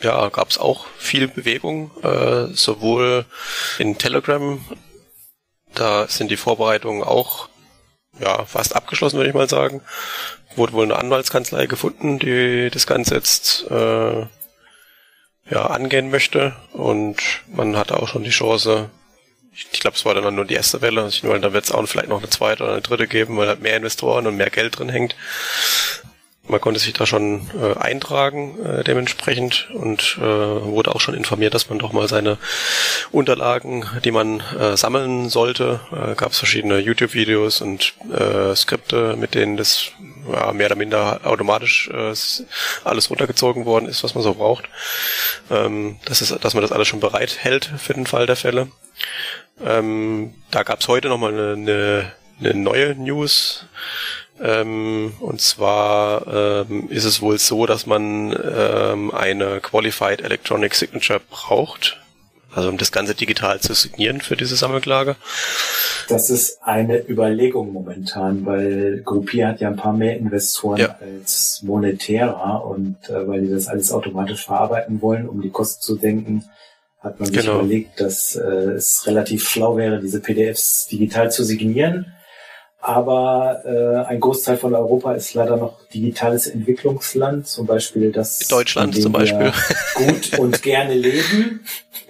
[0.00, 3.26] ja, gab es auch viel Bewegung, äh, sowohl
[3.78, 4.64] in Telegram,
[5.74, 7.48] da sind die Vorbereitungen auch
[8.20, 9.80] ja, fast abgeschlossen, würde ich mal sagen.
[10.56, 14.26] Wurde wohl eine Anwaltskanzlei gefunden, die das Ganze jetzt äh,
[15.50, 16.54] ja, angehen möchte.
[16.72, 18.90] Und man hatte auch schon die Chance,
[19.52, 21.06] ich glaube, es war dann nur die erste Welle.
[21.08, 23.48] Ich meine, da wird es auch vielleicht noch eine zweite oder eine dritte geben, weil
[23.48, 25.16] halt mehr Investoren und mehr Geld drin hängt.
[26.50, 31.54] Man konnte sich da schon äh, eintragen äh, dementsprechend und äh, wurde auch schon informiert,
[31.54, 32.38] dass man doch mal seine
[33.12, 39.34] Unterlagen, die man äh, sammeln sollte, äh, gab es verschiedene YouTube-Videos und äh, Skripte, mit
[39.34, 39.92] denen das
[40.30, 42.12] ja, mehr oder minder automatisch äh,
[42.84, 44.64] alles runtergezogen worden ist, was man so braucht.
[45.50, 48.68] Ähm, das ist, dass man das alles schon bereit hält für den Fall der Fälle.
[49.64, 53.66] Ähm, da gab es heute nochmal eine, eine, eine neue News.
[54.42, 61.20] Ähm, und zwar ähm, ist es wohl so, dass man ähm, eine Qualified Electronic Signature
[61.30, 61.98] braucht.
[62.52, 65.14] Also um das Ganze digital zu signieren für diese Sammelklage.
[66.08, 70.98] Das ist eine Überlegung momentan, weil Gruppier hat ja ein paar mehr Investoren ja.
[71.00, 75.96] als monetärer und äh, weil die das alles automatisch verarbeiten wollen, um die Kosten zu
[75.96, 76.44] denken,
[76.98, 77.60] hat man sich genau.
[77.60, 82.12] überlegt, dass äh, es relativ schlau wäre, diese PDFs digital zu signieren.
[82.82, 89.00] Aber äh, ein Großteil von Europa ist leider noch digitales Entwicklungsland, zum Beispiel das Deutschland
[89.00, 89.52] zum Beispiel
[89.96, 91.60] gut und gerne leben.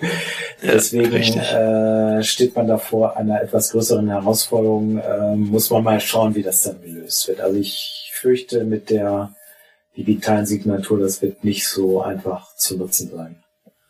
[0.62, 4.98] Deswegen äh, steht man davor einer etwas größeren Herausforderung.
[4.98, 7.40] Äh, muss man mal schauen, wie das dann gelöst wird.
[7.40, 9.34] Also ich fürchte, mit der
[9.96, 13.42] digitalen Signatur, das wird nicht so einfach zu nutzen sein.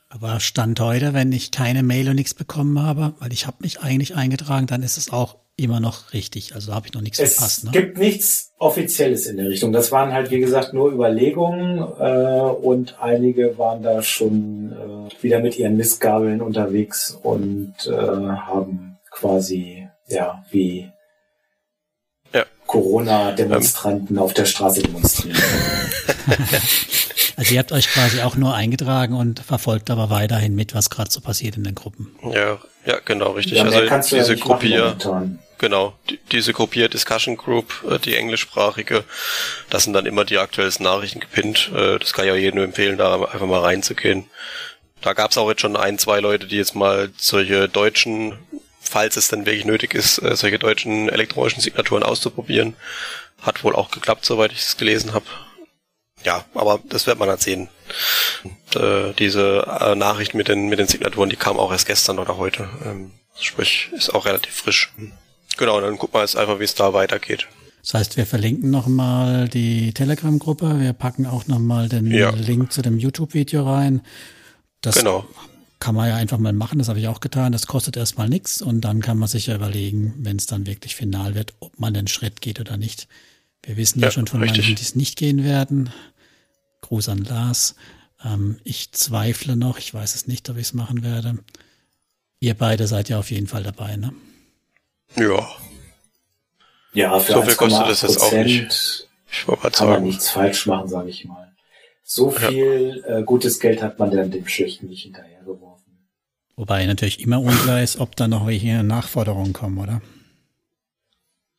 [0.08, 3.80] Aber Stand heute, wenn ich keine Mail und nichts bekommen habe, weil ich habe mich
[3.80, 6.54] eigentlich eingetragen, dann ist es auch immer noch richtig.
[6.54, 7.64] Also habe ich noch nichts es verpasst.
[7.64, 7.70] Ne?
[7.70, 9.72] Es gibt nichts Offizielles in der Richtung.
[9.72, 15.40] Das waren halt, wie gesagt, nur Überlegungen äh, und einige waren da schon äh, wieder
[15.40, 20.90] mit ihren Mistgabeln unterwegs und äh, haben quasi, ja, wie
[22.32, 22.44] ja.
[22.66, 24.22] Corona-Demonstranten ähm.
[24.22, 25.36] auf der Straße demonstriert.
[27.40, 31.10] Also ihr habt euch quasi auch nur eingetragen und verfolgt aber weiterhin mit, was gerade
[31.10, 32.14] so passiert in den Gruppen.
[32.22, 33.56] Ja, ja, genau, richtig.
[33.56, 33.80] Ja, also
[34.18, 34.94] diese ja Gruppier,
[35.60, 39.04] genau, die, diese Gruppier Discussion Group, äh, die englischsprachige,
[39.68, 41.70] das sind dann immer die aktuellsten Nachrichten gepinnt.
[41.72, 44.28] Äh, das kann ich auch jedem empfehlen, da einfach mal reinzugehen.
[45.00, 48.36] Da gab es auch jetzt schon ein, zwei Leute, die jetzt mal solche deutschen,
[48.80, 52.74] falls es dann wirklich nötig ist, äh, solche deutschen elektronischen Signaturen auszuprobieren.
[53.40, 55.24] Hat wohl auch geklappt, soweit ich es gelesen habe.
[56.22, 57.68] Ja, aber das wird man dann sehen.
[58.44, 62.18] Und, äh, diese äh, Nachricht mit den, mit den Signaturen, die kam auch erst gestern
[62.18, 62.68] oder heute.
[62.84, 64.92] Ähm, sprich, ist auch relativ frisch.
[65.60, 67.46] Genau, dann gucken wir jetzt einfach, wie es da weitergeht.
[67.82, 70.80] Das heißt, wir verlinken nochmal die Telegram-Gruppe.
[70.80, 72.30] Wir packen auch nochmal den ja.
[72.30, 74.00] Link zu dem YouTube-Video rein.
[74.80, 75.26] Das genau.
[75.78, 77.52] kann man ja einfach mal machen, das habe ich auch getan.
[77.52, 80.96] Das kostet erstmal nichts und dann kann man sich ja überlegen, wenn es dann wirklich
[80.96, 83.06] final wird, ob man den Schritt geht oder nicht.
[83.62, 84.60] Wir wissen ja, ja schon von richtig.
[84.62, 85.90] manchen, die es nicht gehen werden.
[86.80, 87.74] Gruß an Lars.
[88.24, 91.38] Ähm, ich zweifle noch, ich weiß es nicht, ob ich es machen werde.
[92.40, 94.14] Ihr beide seid ja auf jeden Fall dabei, ne?
[95.16, 95.48] Ja.
[96.92, 99.08] Ja, für so viel kostet das jetzt auch nicht.
[99.30, 99.90] Ich kann sagen.
[99.92, 101.52] man nichts falsch machen, sage ich mal.
[102.02, 103.18] So viel ja.
[103.18, 106.08] äh, gutes Geld hat man dann dem Schlechten nicht hinterhergeworfen.
[106.56, 110.02] Wobei natürlich immer unklar ist, ob da noch welche Nachforderungen kommen, oder?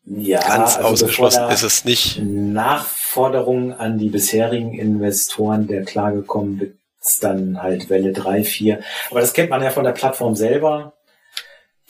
[0.03, 2.19] Ja, ganz also ausgeschlossen ist es nicht.
[2.21, 6.75] Nachforderungen an die bisherigen Investoren der Klage kommen, wird
[7.21, 8.81] dann halt Welle 3, 4.
[9.09, 10.93] Aber das kennt man ja von der Plattform selber.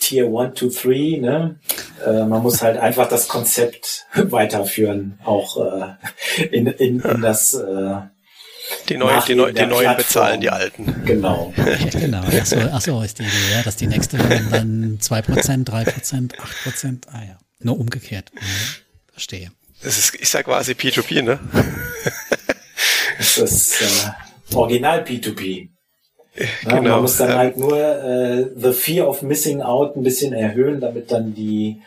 [0.02, 1.60] Tier 1, 2, 3, ne?
[2.06, 7.96] Äh, man muss halt einfach das Konzept weiterführen, auch äh, in, in, in das äh,
[8.90, 11.04] die, neuen, die, neu, die neuen bezahlen die alten.
[11.06, 11.54] Genau.
[11.92, 12.22] genau.
[12.22, 17.02] Achso, achso, ist die Idee, ja, dass die nächste dann 2%, 3%, 8%.
[17.12, 17.38] Ah ja.
[17.60, 18.32] Nur umgekehrt.
[18.34, 18.40] Mhm.
[19.12, 19.52] Verstehe.
[19.84, 21.40] Das ist, ist ja quasi P2P, ne?
[23.18, 25.70] das ist äh, Original P2P.
[26.36, 26.91] Ja, genau.
[26.91, 31.12] Man muss dann halt nur äh, the fear of missing out ein bisschen erhöhen, damit
[31.12, 31.82] dann die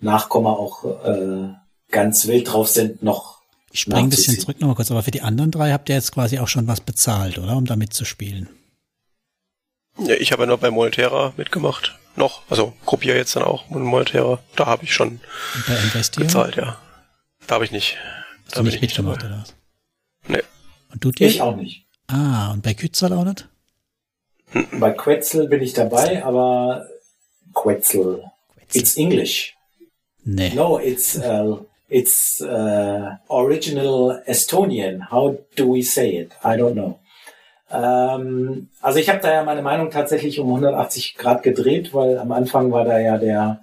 [0.00, 1.48] Nachkommen auch äh,
[1.90, 3.42] ganz wild drauf sind, noch.
[3.70, 6.12] Ich springe ein bisschen zurück nochmal kurz, aber für die anderen drei habt ihr jetzt
[6.12, 7.56] quasi auch schon was bezahlt, oder?
[7.56, 8.48] Um damit zu spielen.
[9.98, 11.98] Ja, ich habe ja nur bei Molterra mitgemacht.
[12.16, 12.42] Noch.
[12.50, 14.40] Also kopiere jetzt dann auch Molterra.
[14.56, 15.20] Da habe ich schon
[16.16, 16.78] bezahlt, ja.
[17.46, 17.96] Da habe ich nicht.
[18.44, 19.54] Hast da du nicht mitgemacht, oder was?
[20.28, 20.42] Nee.
[20.92, 21.26] Und du dir?
[21.28, 21.86] Ich auch nicht.
[22.08, 23.48] Ah, und bei Kützal auch nicht?
[24.78, 26.86] Bei Quetzal bin ich dabei, aber
[27.54, 28.30] Quetzal.
[28.72, 29.54] It's English.
[30.24, 30.52] Nee.
[30.54, 35.10] No, it's uh, it's uh, original Estonian.
[35.10, 36.32] How do we say it?
[36.44, 36.98] I don't know.
[37.70, 42.32] Ähm, also ich habe da ja meine Meinung tatsächlich um 180 Grad gedreht, weil am
[42.32, 43.60] Anfang war da ja der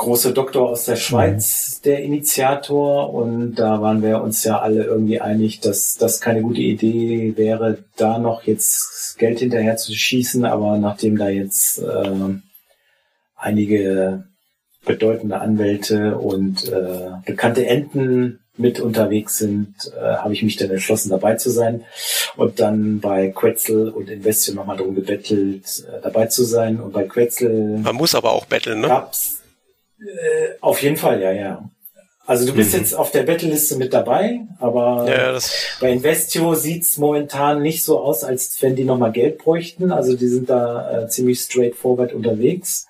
[0.00, 1.84] große Doktor aus der Schweiz mhm.
[1.84, 6.62] der Initiator und da waren wir uns ja alle irgendwie einig, dass das keine gute
[6.62, 12.34] Idee wäre, da noch jetzt Geld hinterher zu schießen, aber nachdem da jetzt äh,
[13.36, 14.24] einige
[14.86, 21.10] bedeutende Anwälte und äh, bekannte Enten mit unterwegs sind, äh, habe ich mich dann entschlossen,
[21.10, 21.84] dabei zu sein
[22.36, 26.80] und dann bei Quetzal und Investio nochmal darum gebettelt, äh, dabei zu sein.
[26.80, 27.78] Und bei Quetzal...
[27.82, 28.88] Man muss aber auch betteln, ne?
[28.88, 29.39] Gab's,
[30.00, 31.70] äh, auf jeden Fall, ja, ja.
[32.26, 32.80] Also du bist mhm.
[32.80, 35.38] jetzt auf der Betteliste mit dabei, aber ja,
[35.80, 39.90] bei Investio sieht's momentan nicht so aus, als wenn die nochmal Geld bräuchten.
[39.90, 42.86] Also die sind da äh, ziemlich straightforward unterwegs.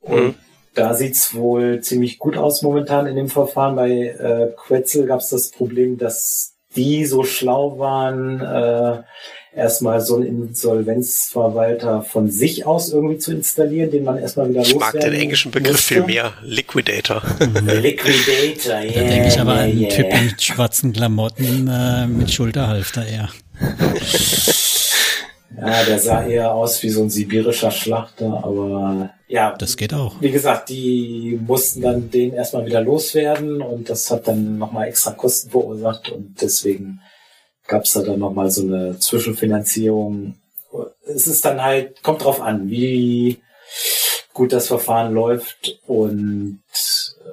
[0.00, 0.34] Und mhm.
[0.74, 3.76] Da sieht's wohl ziemlich gut aus momentan in dem Verfahren.
[3.76, 9.02] Bei äh, Quetzal gab's das Problem, dass die so schlau waren, äh,
[9.54, 14.80] erstmal so einen Insolvenzverwalter von sich aus irgendwie zu installieren, den man erstmal wieder loswerden
[14.80, 15.94] Ich mag den englischen Begriff musste.
[15.94, 16.32] viel mehr.
[16.42, 17.22] Liquidator.
[17.40, 18.92] Liquidator, yeah.
[18.94, 19.90] Da denke ich aber an einen yeah.
[19.90, 23.28] Typ in schwarzen Klamotten äh, mit Schulterhalfter eher.
[25.54, 29.54] Ja, der sah eher aus wie so ein sibirischer Schlachter, aber ja.
[29.58, 30.14] Das geht auch.
[30.20, 35.12] Wie gesagt, die mussten dann den erstmal wieder loswerden und das hat dann nochmal extra
[35.12, 37.00] Kosten verursacht und deswegen
[37.72, 40.34] gab es da dann nochmal so eine Zwischenfinanzierung.
[41.06, 43.40] Es ist dann halt, kommt drauf an, wie
[44.34, 47.30] gut das Verfahren läuft und äh,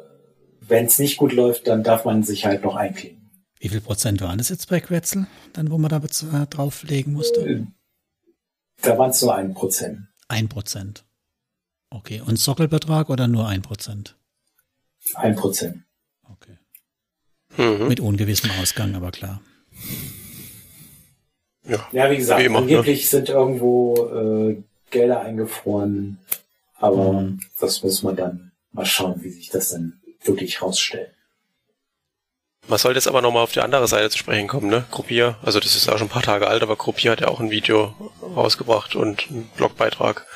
[0.61, 3.29] wenn es nicht gut läuft, dann darf man sich halt noch einklinken.
[3.59, 7.41] Wie viel Prozent waren das jetzt bei Quetzel, dann wo man da drauflegen musste?
[7.41, 7.65] Äh,
[8.81, 10.07] da waren es nur ein Prozent.
[10.29, 11.03] Ein Prozent.
[11.89, 12.21] Okay.
[12.21, 14.15] Und Sockelbetrag oder nur ein Prozent?
[15.15, 15.83] Ein Prozent.
[16.23, 16.57] Okay.
[17.57, 17.89] Mhm.
[17.89, 19.41] Mit ungewissem Ausgang, aber klar.
[21.67, 22.65] Ja, ja wie gesagt, wie immer, ne?
[22.65, 23.07] angeblich ne?
[23.07, 26.19] sind irgendwo äh, Gelder eingefroren,
[26.77, 27.39] aber mhm.
[27.59, 31.11] das muss man dann mal schauen, wie sich das dann wirklich rausstellt.
[32.67, 34.85] Man sollte jetzt aber nochmal auf die andere Seite zu sprechen kommen, ne?
[34.91, 37.39] Gruppier, also das ist auch schon ein paar Tage alt, aber Gruppier hat ja auch
[37.39, 40.27] ein Video rausgebracht und einen Blogbeitrag,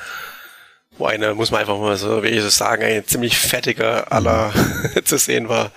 [0.98, 4.52] wo eine, muss man einfach mal so, wie ich es sagen, ein ziemlich fettiger aller
[5.04, 5.70] zu sehen war.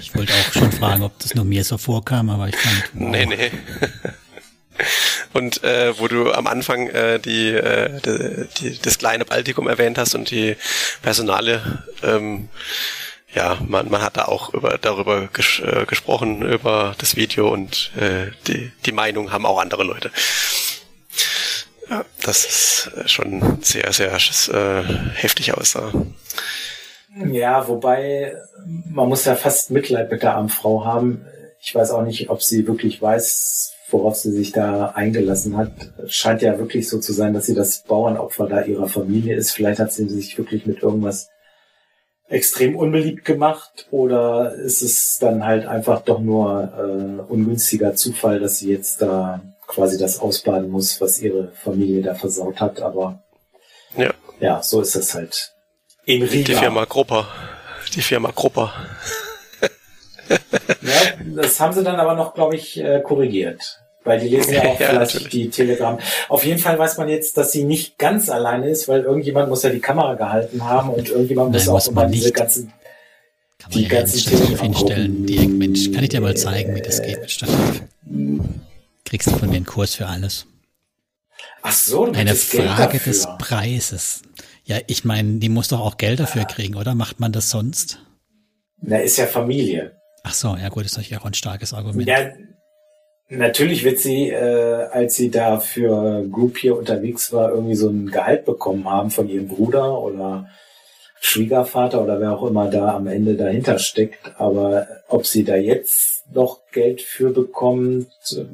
[0.00, 2.90] Ich wollte auch schon fragen, ob das nur mir so vorkam, aber ich fand.
[2.92, 3.10] Wow.
[3.10, 3.50] Nee, nee.
[5.32, 9.98] Und äh, wo du am Anfang äh, die, äh, die, die, das kleine Baltikum erwähnt
[9.98, 10.56] hast und die
[11.02, 12.48] Personale, ähm,
[13.34, 17.90] ja, man, man hat da auch über, darüber ges äh, gesprochen, über das Video und
[17.96, 20.10] äh, die, die Meinung haben auch andere Leute.
[21.90, 24.82] Ja, das ist äh, schon sehr, sehr äh,
[25.14, 25.92] heftig aussah.
[27.30, 28.36] Ja, wobei
[28.86, 31.26] man muss ja fast Mitleid mit der armen Frau haben.
[31.60, 35.72] Ich weiß auch nicht, ob sie wirklich weiß, worauf sie sich da eingelassen hat,
[36.06, 39.52] scheint ja wirklich so zu sein, dass sie das Bauernopfer da ihrer Familie ist.
[39.52, 41.28] Vielleicht hat sie sich wirklich mit irgendwas
[42.28, 46.72] extrem unbeliebt gemacht oder ist es dann halt einfach doch nur
[47.28, 52.14] äh, ungünstiger Zufall, dass sie jetzt da quasi das ausbaden muss, was ihre Familie da
[52.14, 52.80] versaut hat.
[52.80, 53.22] Aber
[53.96, 55.52] ja, ja so ist das halt.
[56.06, 56.52] In Riga.
[56.52, 57.28] Die Firma Grupper.
[57.94, 58.72] Die Firma Grupper.
[60.28, 63.80] ja, das haben sie dann aber noch, glaube ich, äh, korrigiert.
[64.04, 65.28] Weil die lesen ja auch ja, vielleicht natürlich.
[65.28, 65.98] die Telegram.
[66.28, 69.62] Auf jeden Fall weiß man jetzt, dass sie nicht ganz alleine ist, weil irgendjemand muss
[69.62, 72.72] ja die Kamera gehalten haben und irgendjemand Nein, muss auch immer diese ganzen
[73.58, 75.26] kann man die ja ganzen Telegram hinstellen.
[75.26, 77.82] Die Mensch, kann ich dir mal zeigen, wie das geht mit Stativ?
[79.06, 80.46] Kriegst du von mir einen Kurs für alles.
[81.62, 84.22] Ach so, du Eine Frage des Preises.
[84.64, 86.94] Ja, ich meine, die muss doch auch Geld dafür kriegen, oder?
[86.94, 88.00] Macht man das sonst?
[88.82, 89.96] Na, ist ja Familie.
[90.24, 92.08] Ach so, ja gut, ist natürlich auch ein starkes Argument.
[92.08, 92.30] Ja,
[93.28, 98.10] Natürlich wird sie, äh, als sie da für Group hier unterwegs war, irgendwie so ein
[98.10, 100.48] Gehalt bekommen haben von ihrem Bruder oder
[101.20, 104.18] Schwiegervater oder wer auch immer da am Ende dahinter steckt.
[104.38, 108.44] Aber ob sie da jetzt noch Geld für bekommt, äh,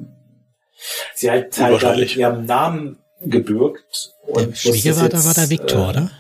[1.15, 4.13] sie hat halt da mit ihrem Namen gebürgt.
[4.23, 6.11] Und der Schwiegervater jetzt, war der Viktor, äh, oder?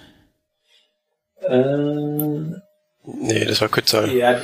[1.43, 2.61] Äh,
[3.05, 4.07] nee, das war Kürzer.
[4.07, 4.41] Ja,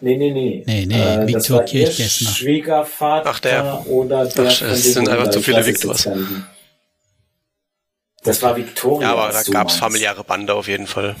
[0.00, 0.62] Nee, nee, nee.
[0.66, 2.30] Nee, nee, äh, Viktor Kirchgessner.
[2.30, 3.86] Schwiegervater Ach, der.
[3.86, 6.08] oder der Ach, es sind einfach zu viele Viktors.
[8.22, 9.08] Das war Victoria.
[9.08, 11.14] Ja, aber da gab es familiäre Bande auf jeden Fall.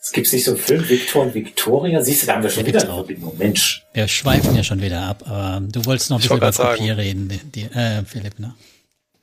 [0.00, 2.02] Es gibt nicht so einen Film, Victor und Victoria.
[2.02, 3.36] Siehst du, da haben wir schon da wieder eine Verbindung.
[3.38, 3.84] Mensch.
[3.92, 7.40] Wir schweifen ja schon wieder ab, aber du wolltest noch ein bisschen über Papier reden,
[7.54, 8.54] die, äh, Philipp, ne?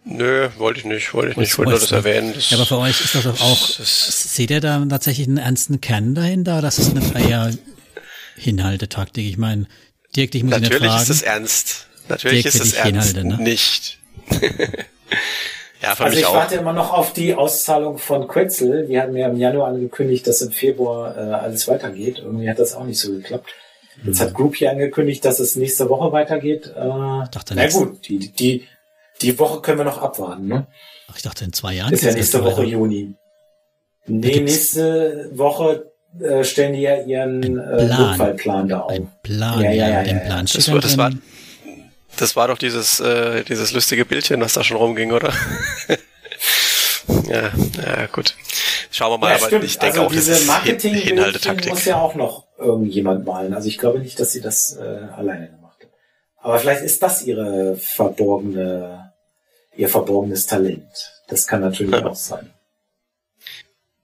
[0.05, 2.33] Nö, wollte ich nicht, wollte ich nicht, ich wollte nur das erwähnen.
[2.35, 5.37] Das ja, aber für euch ist das doch auch, das seht ihr da tatsächlich einen
[5.37, 6.61] ernsten Kern dahinter?
[6.61, 7.53] Das ist eine eher
[8.35, 9.25] Hinhaltetaktik.
[9.25, 9.67] Ich meine,
[10.15, 11.01] Dirk, dich muss Natürlich ich nicht fragen.
[11.01, 11.87] ist das ernst.
[12.09, 13.13] Natürlich Dirk ist das ernst.
[13.13, 13.43] Inhalte, ne?
[13.43, 13.99] Nicht.
[15.81, 16.35] ja, für also mich ich auch.
[16.35, 18.87] warte immer noch auf die Auszahlung von Quetzel.
[18.87, 22.19] Die hatten mir im Januar angekündigt, dass im Februar äh, alles weitergeht.
[22.19, 23.49] Irgendwie hat das auch nicht so geklappt.
[24.03, 26.67] Jetzt hat Group hier angekündigt, dass es nächste Woche weitergeht.
[26.67, 28.67] Äh, dachte, na gut, die, die,
[29.21, 30.47] die Woche können wir noch abwarten.
[30.47, 30.67] Ne?
[31.07, 31.93] Ach, ich dachte in zwei Jahren.
[31.93, 33.15] ist ja nächste Woche Juni.
[34.05, 38.91] Nee, nächste Woche äh, stellen die ja ihren äh, Notfallplan da auf.
[38.91, 41.11] Ein Plan, ja, ja, ja, den Plan das, war, das, war,
[42.17, 45.33] das war doch dieses, äh, dieses lustige Bildchen, was da schon rumging, oder?
[47.27, 48.35] ja, ja, gut.
[48.91, 49.63] Schauen wir mal, ja, aber stimmt.
[49.63, 51.71] ich denke also auch, diese das ist Marketing Inhaltetaktik.
[51.71, 53.55] muss ja auch noch irgendjemand malen.
[53.55, 54.81] Also ich glaube nicht, dass sie das äh,
[55.15, 55.89] alleine gemacht hat.
[56.37, 59.13] Aber vielleicht ist das ihre verborgene,
[59.75, 60.85] ihr verborgenes Talent.
[61.27, 62.05] Das kann natürlich ja.
[62.09, 62.51] auch sein.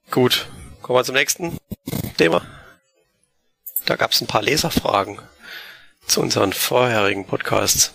[0.10, 0.48] Gut,
[0.90, 1.56] kommen wir zum nächsten.
[2.18, 2.42] Thema.
[3.86, 5.20] Da gab es ein paar Leserfragen
[6.08, 7.94] zu unseren vorherigen Podcasts.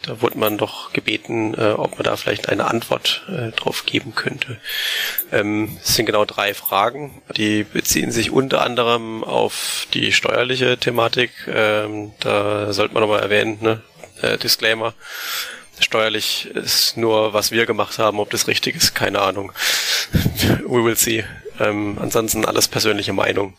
[0.00, 4.14] Da wurde man doch gebeten, äh, ob man da vielleicht eine Antwort äh, drauf geben
[4.14, 4.58] könnte.
[5.32, 7.20] Ähm, es sind genau drei Fragen.
[7.36, 11.32] Die beziehen sich unter anderem auf die steuerliche Thematik.
[11.46, 13.82] Ähm, da sollte man nochmal erwähnen, ne?
[14.22, 14.94] Äh, Disclaimer.
[15.78, 18.18] Steuerlich ist nur, was wir gemacht haben.
[18.18, 19.52] Ob das richtig ist, keine Ahnung.
[20.64, 21.22] We will see.
[21.60, 23.56] Ähm, ansonsten alles persönliche Meinung.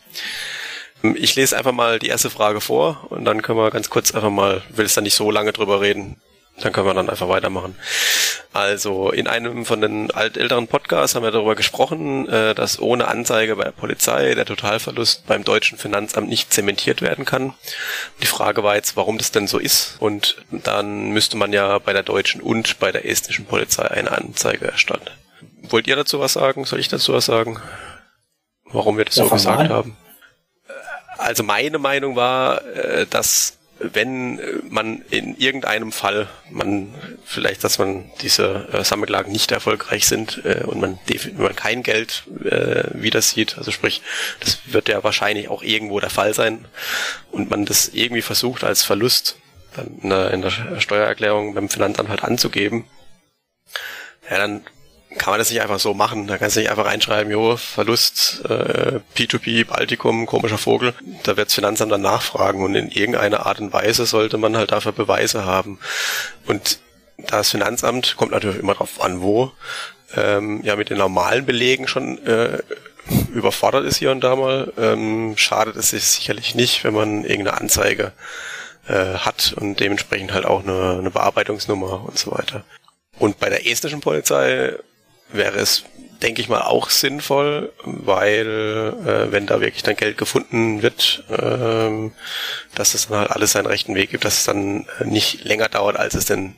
[1.02, 4.14] Ähm, ich lese einfach mal die erste Frage vor und dann können wir ganz kurz
[4.14, 6.20] einfach mal, will es da nicht so lange drüber reden,
[6.60, 7.74] dann können wir dann einfach weitermachen.
[8.52, 13.06] Also in einem von den alt älteren Podcasts haben wir darüber gesprochen, äh, dass ohne
[13.08, 17.54] Anzeige bei der Polizei der Totalverlust beim deutschen Finanzamt nicht zementiert werden kann.
[18.22, 19.96] Die Frage war jetzt, warum das denn so ist.
[20.00, 24.66] Und dann müsste man ja bei der deutschen und bei der estnischen Polizei eine Anzeige
[24.66, 25.08] erstatten.
[25.62, 26.64] Wollt ihr dazu was sagen?
[26.64, 27.60] Soll ich dazu was sagen?
[28.72, 29.96] Warum wir das ja, so gesagt haben.
[31.18, 34.38] Also meine Meinung war, äh, dass wenn
[34.68, 36.94] man in irgendeinem Fall, man
[37.24, 40.98] vielleicht, dass man diese äh, Sammelklagen nicht erfolgreich sind äh, und man,
[41.38, 44.02] man kein Geld äh, wieder sieht, also sprich,
[44.40, 46.66] das wird ja wahrscheinlich auch irgendwo der Fall sein
[47.30, 49.36] und man das irgendwie versucht als Verlust
[49.74, 52.84] dann in der, in der Steuererklärung beim Finanzamt halt anzugeben,
[54.30, 54.62] ja, dann
[55.18, 56.26] kann man das nicht einfach so machen.
[56.26, 60.94] Da kannst du nicht einfach reinschreiben, jo, Verlust, äh, P2P, Baltikum, komischer Vogel.
[61.24, 64.72] Da wird das Finanzamt dann nachfragen und in irgendeiner Art und Weise sollte man halt
[64.72, 65.78] dafür Beweise haben.
[66.46, 66.78] Und
[67.16, 69.52] das Finanzamt kommt natürlich immer drauf an, wo,
[70.16, 72.58] ähm, ja mit den normalen Belegen schon äh,
[73.34, 77.60] überfordert ist hier und da mal, ähm, schadet es sich sicherlich nicht, wenn man irgendeine
[77.60, 78.12] Anzeige
[78.88, 82.64] äh, hat und dementsprechend halt auch eine, eine Bearbeitungsnummer und so weiter.
[83.18, 84.76] Und bei der estnischen Polizei
[85.32, 85.84] wäre es
[86.22, 92.12] denke ich mal, auch sinnvoll, weil äh, wenn da wirklich dann Geld gefunden wird, ähm,
[92.74, 95.96] dass es dann halt alles seinen rechten Weg gibt, dass es dann nicht länger dauert,
[95.96, 96.56] als es denn,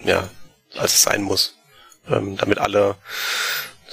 [0.00, 0.28] ja,
[0.76, 1.56] als es sein muss.
[2.10, 2.96] Ähm, damit alle,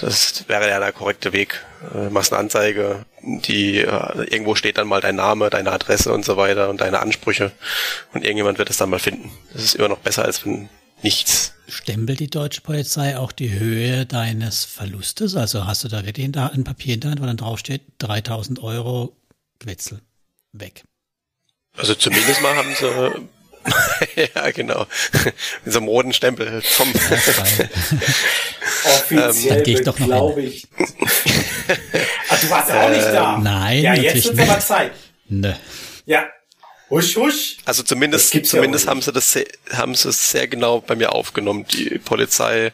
[0.02, 1.64] das wäre ja der korrekte Weg.
[1.95, 6.26] Äh, machst eine Anzeige, die äh, irgendwo steht dann mal dein Name, deine Adresse und
[6.26, 7.52] so weiter und deine Ansprüche
[8.14, 9.32] und irgendjemand wird es dann mal finden.
[9.54, 10.70] Das ist immer noch besser, als wenn
[11.04, 11.54] nichts.
[11.68, 15.36] Stempelt die deutsche Polizei auch die Höhe deines Verlustes?
[15.36, 19.16] Also hast du da wirklich ein Papier in der Hand, wo dann draufsteht 3000 Euro
[19.60, 20.02] Quetzel
[20.52, 20.84] weg?
[21.78, 23.30] Also zumindest mal haben sie
[24.36, 24.88] ja, genau.
[25.64, 26.91] Mit so einem roten Stempel vom.
[28.86, 30.68] Offiziell ähm, ich doch glaube ich.
[32.30, 33.38] Ach, du warst ja auch nicht da.
[33.38, 34.93] Nein, ja, jetzt wird's aber Zeit.
[35.28, 35.60] Ne.
[36.06, 36.26] Ja,
[36.91, 37.57] Husch, husch.
[37.63, 41.13] Also zumindest, zumindest ja haben sie das sehr, haben sie es sehr genau bei mir
[41.13, 41.65] aufgenommen.
[41.71, 42.73] Die Polizei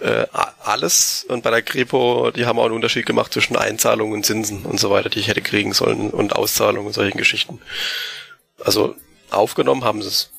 [0.00, 0.26] äh,
[0.62, 4.64] alles und bei der Kripo, die haben auch einen Unterschied gemacht zwischen Einzahlungen und Zinsen
[4.64, 7.60] und so weiter, die ich hätte kriegen sollen und Auszahlungen und solchen Geschichten.
[8.64, 8.96] Also
[9.30, 10.30] aufgenommen haben sie es.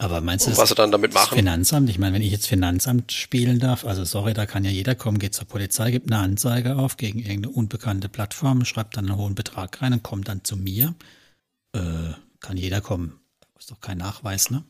[0.00, 1.36] Aber meinst du, das was sie dann damit machen?
[1.36, 1.90] Finanzamt?
[1.90, 5.20] Ich meine, wenn ich jetzt Finanzamt spielen darf, also sorry, da kann ja jeder kommen,
[5.20, 9.36] geht zur Polizei, gibt eine Anzeige auf gegen irgendeine unbekannte Plattform, schreibt dann einen hohen
[9.36, 10.94] Betrag rein und kommt dann zu mir
[11.74, 13.20] äh, kann jeder kommen.
[13.58, 14.64] Ist doch kein Nachweis, ne?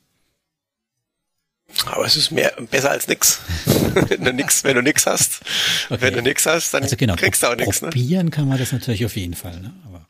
[1.87, 3.41] Aber es ist mehr besser als nix.
[4.09, 5.43] wenn du nix, wenn du nix hast,
[5.91, 6.01] okay.
[6.01, 7.83] wenn du nix hast, dann also genau, kriegst du auch nichts.
[7.83, 7.91] Ne?
[7.91, 9.75] Probieren kann man das natürlich auf jeden Fall, ne?
[9.87, 10.07] Aber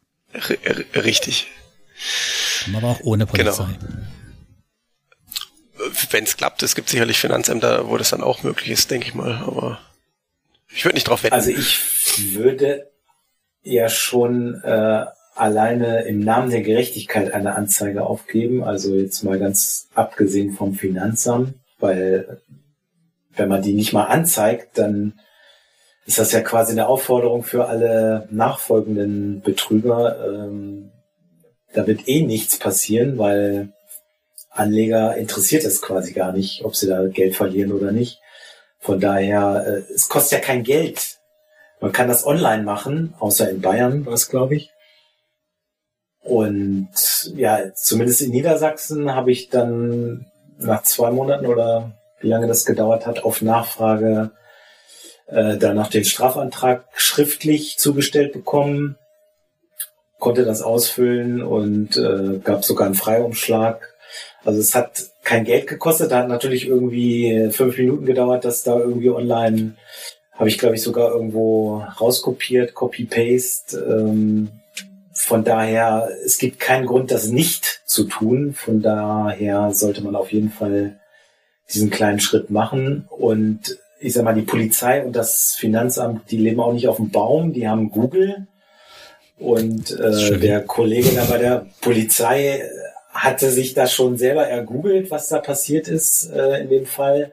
[1.03, 1.49] richtig.
[2.62, 3.64] Kann man aber auch ohne Polizei.
[3.64, 4.03] Genau.
[6.11, 9.14] Wenn es klappt, es gibt sicherlich Finanzämter, wo das dann auch möglich ist, denke ich
[9.14, 9.36] mal.
[9.39, 9.80] Aber
[10.68, 11.34] ich würde nicht drauf wetten.
[11.34, 12.91] Also ich würde
[13.62, 15.07] ja schon äh,
[15.39, 18.64] alleine im Namen der Gerechtigkeit eine Anzeige aufgeben.
[18.64, 22.41] Also jetzt mal ganz abgesehen vom Finanzamt, weil
[23.36, 25.20] wenn man die nicht mal anzeigt, dann
[26.07, 30.24] ist das ja quasi eine Aufforderung für alle nachfolgenden Betrüger.
[30.26, 30.91] Ähm,
[31.72, 33.72] da wird eh nichts passieren, weil
[34.51, 38.20] Anleger interessiert es quasi gar nicht, ob sie da Geld verlieren oder nicht.
[38.80, 41.18] Von daher, äh, es kostet ja kein Geld.
[41.80, 44.72] Man kann das online machen, außer in Bayern war es, glaube ich.
[46.29, 46.91] Und
[47.37, 50.26] ja, zumindest in Niedersachsen habe ich dann
[50.59, 54.33] nach zwei Monaten oder wie lange das gedauert hat, auf Nachfrage
[55.26, 58.99] äh, danach den Strafantrag schriftlich zugestellt bekommen,
[60.18, 63.95] konnte das ausfüllen und äh, gab sogar einen Freiumschlag.
[64.45, 68.79] Also es hat kein Geld gekostet, da hat natürlich irgendwie fünf Minuten gedauert, dass da
[68.79, 69.76] irgendwie online,
[70.35, 73.79] habe ich glaube ich sogar irgendwo rauskopiert, Copy-Paste.
[73.79, 74.58] Ähm,
[75.19, 78.55] von daher, es gibt keinen Grund, das nicht zu tun.
[78.55, 81.01] Von daher sollte man auf jeden Fall
[81.73, 83.07] diesen kleinen Schritt machen.
[83.11, 87.11] Und ich sag mal, die Polizei und das Finanzamt, die leben auch nicht auf dem
[87.11, 88.47] Baum, die haben Google.
[89.39, 92.62] Und äh, der Kollege da bei der Polizei
[93.11, 97.33] hatte sich da schon selber ergoogelt, was da passiert ist äh, in dem Fall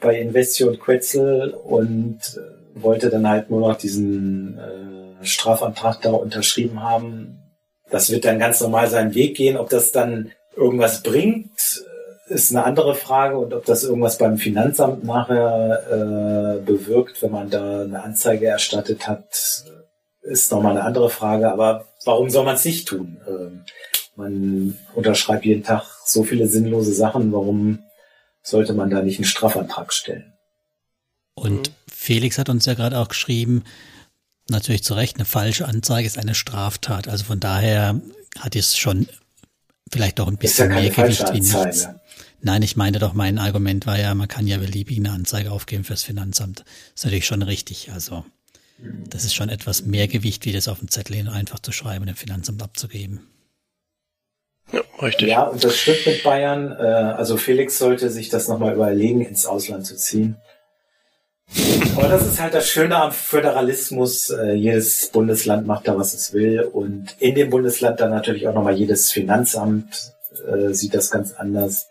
[0.00, 6.10] bei Investio und Quetzel und äh, wollte dann halt nur noch diesen äh, Strafantrag da
[6.10, 7.38] unterschrieben haben.
[7.90, 9.56] Das wird dann ganz normal seinen Weg gehen.
[9.56, 11.50] Ob das dann irgendwas bringt,
[12.28, 17.50] ist eine andere Frage und ob das irgendwas beim Finanzamt nachher äh, bewirkt, wenn man
[17.50, 19.26] da eine Anzeige erstattet hat,
[20.22, 21.50] ist nochmal eine andere Frage.
[21.52, 23.18] Aber warum soll man es nicht tun?
[23.28, 23.64] Ähm,
[24.16, 27.32] man unterschreibt jeden Tag so viele sinnlose Sachen.
[27.32, 27.80] Warum
[28.42, 30.31] sollte man da nicht einen Strafantrag stellen?
[31.34, 33.64] Und Felix hat uns ja gerade auch geschrieben,
[34.48, 37.08] natürlich zu Recht, eine falsche Anzeige ist eine Straftat.
[37.08, 38.00] Also von daher
[38.38, 39.08] hat es schon
[39.90, 41.88] vielleicht doch ein bisschen ja mehr Gewicht wie nichts.
[42.40, 45.84] Nein, ich meine doch, mein Argument war ja, man kann ja beliebig eine Anzeige aufgeben
[45.84, 46.60] fürs Finanzamt.
[46.60, 46.66] Das
[46.96, 47.92] ist natürlich schon richtig.
[47.92, 48.24] Also
[49.08, 52.02] das ist schon etwas mehr Gewicht, wie das auf dem Zettel hin einfach zu schreiben
[52.02, 53.20] und dem Finanzamt abzugeben.
[54.72, 55.28] Ja, richtig.
[55.28, 56.72] Ja, und das stimmt mit Bayern.
[56.72, 60.36] Äh, also Felix sollte sich das nochmal überlegen, ins Ausland zu ziehen.
[61.96, 64.30] Aber das ist halt das Schöne am Föderalismus.
[64.30, 66.62] Äh, jedes Bundesland macht da, was es will.
[66.62, 70.12] Und in dem Bundesland dann natürlich auch nochmal jedes Finanzamt
[70.46, 71.88] äh, sieht das ganz anders.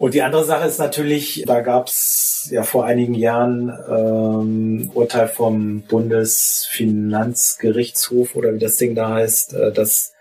[0.00, 5.28] Und die andere Sache ist natürlich, da gab es ja vor einigen Jahren ähm, Urteil
[5.28, 10.14] vom Bundesfinanzgerichtshof oder wie das Ding da heißt, äh, dass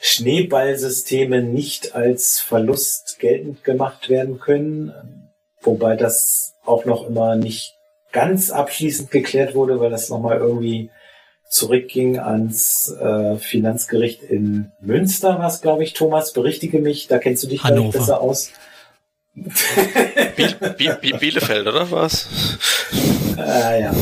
[0.00, 5.23] Schneeballsysteme nicht als Verlust geltend gemacht werden können,
[5.64, 7.74] wobei das auch noch immer nicht
[8.12, 10.90] ganz abschließend geklärt wurde, weil das nochmal irgendwie
[11.48, 17.48] zurückging ans äh, Finanzgericht in Münster, was glaube ich, Thomas, berichtige mich, da kennst du
[17.48, 18.50] dich besser aus.
[19.34, 20.54] Biel,
[21.00, 22.28] Biel, Bielefeld, oder was?
[23.44, 23.92] Äh, ja.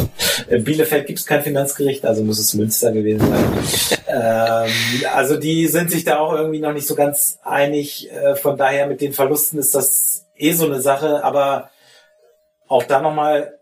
[0.49, 3.99] In Bielefeld gibt es kein Finanzgericht, also muss es Münster gewesen sein.
[4.09, 4.73] ähm,
[5.15, 8.11] also die sind sich da auch irgendwie noch nicht so ganz einig.
[8.11, 11.25] Äh, von daher mit den Verlusten ist das eh so eine Sache.
[11.25, 11.71] Aber
[12.69, 13.59] auch da nochmal,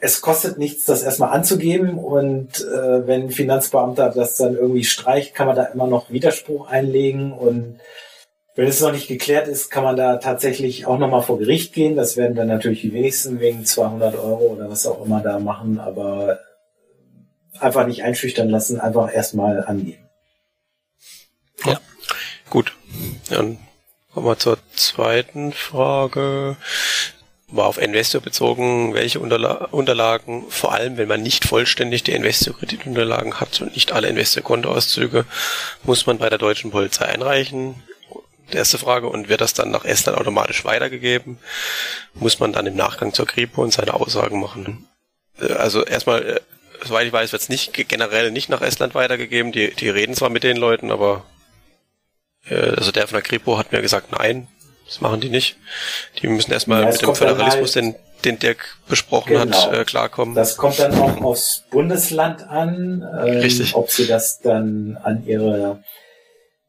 [0.00, 1.98] es kostet nichts, das erstmal anzugeben.
[1.98, 6.68] Und äh, wenn ein Finanzbeamter das dann irgendwie streicht, kann man da immer noch Widerspruch
[6.68, 7.80] einlegen und
[8.58, 11.94] wenn es noch nicht geklärt ist, kann man da tatsächlich auch nochmal vor Gericht gehen.
[11.94, 15.78] Das werden dann natürlich die wenigsten wegen 200 Euro oder was auch immer da machen,
[15.78, 16.40] aber
[17.60, 20.02] einfach nicht einschüchtern lassen, einfach erstmal angeben.
[21.64, 21.80] Ja,
[22.50, 22.74] gut.
[23.30, 23.58] Dann
[24.12, 26.56] kommen wir zur zweiten Frage.
[27.46, 33.38] War auf Investor bezogen, welche Unterla Unterlagen, vor allem wenn man nicht vollständig die Investor-Kreditunterlagen
[33.38, 35.26] hat und nicht alle Investor-Kontoauszüge,
[35.84, 37.84] muss man bei der deutschen Polizei einreichen.
[38.50, 39.08] Erste Frage.
[39.08, 41.38] Und wird das dann nach Estland automatisch weitergegeben?
[42.14, 44.88] Muss man dann im Nachgang zur Kripo und seine Aussagen machen?
[45.40, 46.40] Äh, also erstmal, äh,
[46.84, 49.52] soweit ich weiß, wird es nicht generell nicht nach Estland weitergegeben.
[49.52, 51.24] Die, die reden zwar mit den Leuten, aber
[52.48, 54.48] äh, also der von der Kripo hat mir gesagt, nein,
[54.86, 55.56] das machen die nicht.
[56.20, 57.94] Die müssen erstmal ja, mit dem Föderalismus, halt, den,
[58.24, 59.56] den Dirk besprochen genau.
[59.56, 60.34] hat, äh, klarkommen.
[60.34, 63.74] Das kommt dann auch aufs Bundesland an, ähm, Richtig.
[63.74, 65.82] ob sie das dann an ihre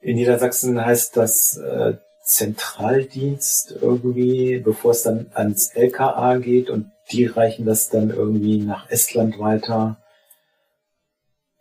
[0.01, 1.93] in Niedersachsen heißt das äh,
[2.23, 8.89] Zentraldienst irgendwie, bevor es dann ans LKA geht und die reichen das dann irgendwie nach
[8.89, 9.97] Estland weiter.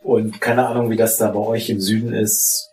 [0.03, 2.69] Und keine Ahnung, wie das da bei euch im Süden ist.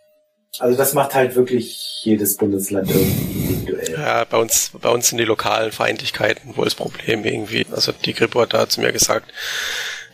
[0.58, 3.92] Also das macht halt wirklich jedes Bundesland irgendwie individuell.
[3.92, 7.66] Ja, bei uns, bei uns sind die lokalen Feindlichkeiten wohl das Problem irgendwie.
[7.72, 9.32] Also die Kripo hat da zu mir gesagt,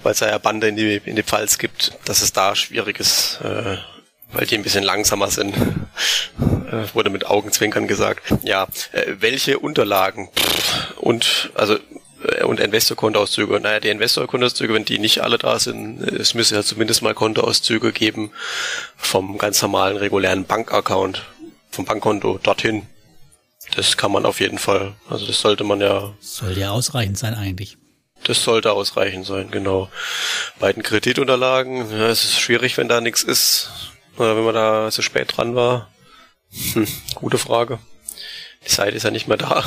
[0.03, 3.41] weil es ja Bande in die, in die Pfalz gibt, dass es da schwierig ist,
[3.43, 3.77] äh,
[4.33, 5.55] weil die ein bisschen langsamer sind.
[6.73, 8.35] Äh, wurde mit Augenzwinkern gesagt.
[8.43, 10.31] Ja, äh, welche Unterlagen
[10.97, 11.77] und also
[12.25, 13.61] äh, und Investor-Kontoauszüge.
[13.61, 17.93] Naja, die Investor-Kontoauszüge, wenn die nicht alle da sind, es müsste ja zumindest mal Kontoauszüge
[17.93, 18.31] geben
[18.97, 21.23] vom ganz normalen, regulären Bankaccount,
[21.71, 22.87] vom Bankkonto dorthin.
[23.77, 24.95] Das kann man auf jeden Fall.
[25.09, 26.13] Also das sollte man ja.
[26.21, 27.77] Soll ja ausreichend sein eigentlich.
[28.25, 29.91] Das sollte ausreichend sein, genau.
[30.61, 33.71] Bei den Kreditunterlagen, ja, es ist schwierig, wenn da nichts ist.
[34.17, 35.89] Oder wenn man da so spät dran war?
[36.73, 37.79] Hm, gute Frage.
[38.67, 39.65] Die Seite ist ja nicht mehr da.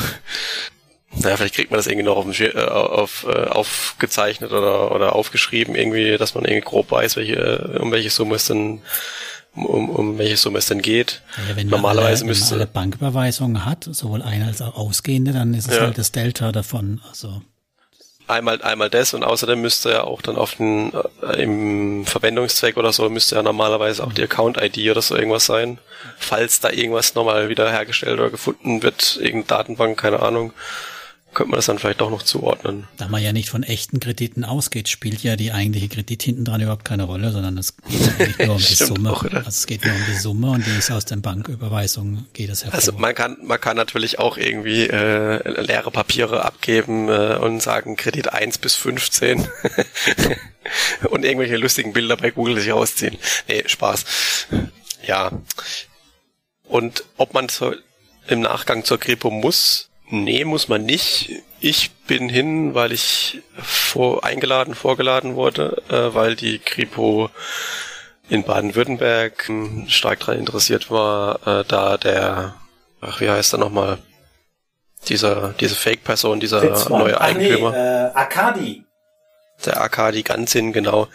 [1.18, 5.76] Naja, vielleicht kriegt man das irgendwie noch auf, äh, auf, äh, aufgezeichnet oder, oder aufgeschrieben,
[5.76, 8.82] irgendwie, dass man irgendwie grob weiß, welche, um welche Summe es denn
[9.56, 11.22] um, um welche Summe es denn geht.
[11.48, 15.32] Ja, wenn Normalerweise alle, müsste wenn man alle Banküberweisungen hat, sowohl eine als auch ausgehende,
[15.32, 15.84] dann ist es ja.
[15.84, 17.02] halt das Delta davon.
[17.10, 17.41] Also
[18.28, 22.91] einmal, einmal das und außerdem müsste ja auch dann auf den, äh, im Verwendungszweck oder
[22.91, 25.80] so müsste ja normalerweise auch die Account-ID oder so irgendwas sein.
[26.17, 30.53] Falls da irgendwas nochmal wieder hergestellt oder gefunden wird, irgendeine Datenbank, keine Ahnung
[31.36, 32.88] könnte man das dann vielleicht doch noch zuordnen.
[32.97, 36.61] Da man ja nicht von echten Krediten ausgeht, spielt ja die eigentliche Kredit hinten dran
[36.61, 39.11] überhaupt keine Rolle, sondern es geht eigentlich nur um die Summe.
[39.11, 42.49] Auch, also es geht nur um die Summe und die ist aus den Banküberweisungen geht
[42.49, 42.79] es hervor.
[42.79, 47.97] Also man kann, man kann natürlich auch irgendwie äh, leere Papiere abgeben äh, und sagen
[47.97, 49.47] Kredit 1 bis 15
[51.09, 53.17] und irgendwelche lustigen Bilder bei Google sich ausziehen.
[53.47, 54.47] Nee, Spaß.
[55.05, 55.31] Ja.
[56.63, 57.75] Und ob man so
[58.27, 61.32] im Nachgang zur Kripo muss, Nee, muss man nicht.
[61.60, 67.30] Ich bin hin, weil ich vor, eingeladen, vorgeladen wurde, äh, weil die Kripo
[68.30, 72.56] in Baden-Württemberg ähm, stark daran interessiert war, äh, da der,
[73.01, 73.97] ach, wie heißt er nochmal?
[75.08, 77.01] Dieser, diese Fake-Person, dieser Witzmann.
[77.01, 77.72] neue Eigentümer.
[77.72, 78.84] Nee, äh, Akadi.
[79.66, 81.08] Der Akadi Ganzin, genau.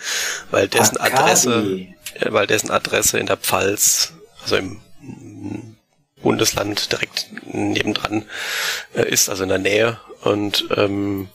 [0.50, 1.22] Weil dessen Akadi.
[1.22, 4.12] Adresse, äh, weil dessen Adresse in der Pfalz,
[4.42, 4.80] also im
[6.22, 8.26] Bundesland direkt nebendran
[8.94, 10.00] äh, ist, also in der Nähe.
[10.22, 11.28] Und ähm,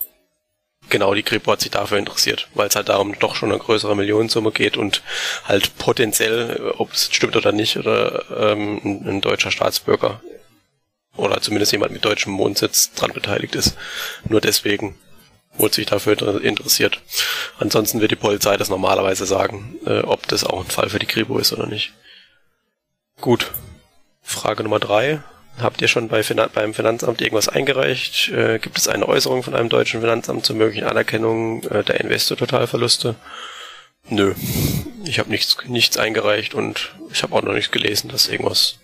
[0.90, 3.96] genau die Kripo hat sich dafür interessiert, weil es halt darum doch schon eine größere
[3.96, 5.02] Millionensumme geht und
[5.46, 10.22] halt potenziell, äh, ob es stimmt oder nicht, oder ähm, ein, ein deutscher Staatsbürger
[11.18, 13.78] oder zumindest jemand mit deutschem Wohnsitz dran beteiligt ist.
[14.28, 14.98] Nur deswegen
[15.58, 17.02] wurde sich dafür interessiert.
[17.58, 21.06] Ansonsten wird die Polizei das normalerweise sagen, äh, ob das auch ein Fall für die
[21.06, 21.94] Kripo ist oder nicht.
[23.22, 23.52] Gut,
[24.26, 25.22] Frage Nummer drei.
[25.62, 28.30] Habt ihr schon bei Finan beim Finanzamt irgendwas eingereicht?
[28.30, 33.16] Äh, gibt es eine Äußerung von einem deutschen Finanzamt zur möglichen Anerkennung äh, der Investor-Totalverluste?
[34.10, 34.34] Nö,
[35.06, 38.80] ich habe nichts, nichts eingereicht und ich habe auch noch nichts gelesen, dass irgendwas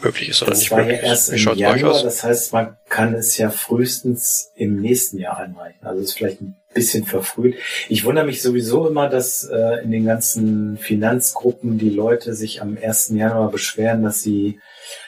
[0.00, 1.00] möglich ist oder das nicht war möglich.
[1.02, 5.86] Ja erst im Januar, das heißt, man kann es ja frühestens im nächsten Jahr einreichen.
[5.86, 7.56] Also ist vielleicht ein bisschen verfrüht.
[7.88, 12.76] Ich wundere mich sowieso immer, dass äh, in den ganzen Finanzgruppen die Leute sich am
[12.80, 13.10] 1.
[13.10, 14.60] Januar beschweren, dass sie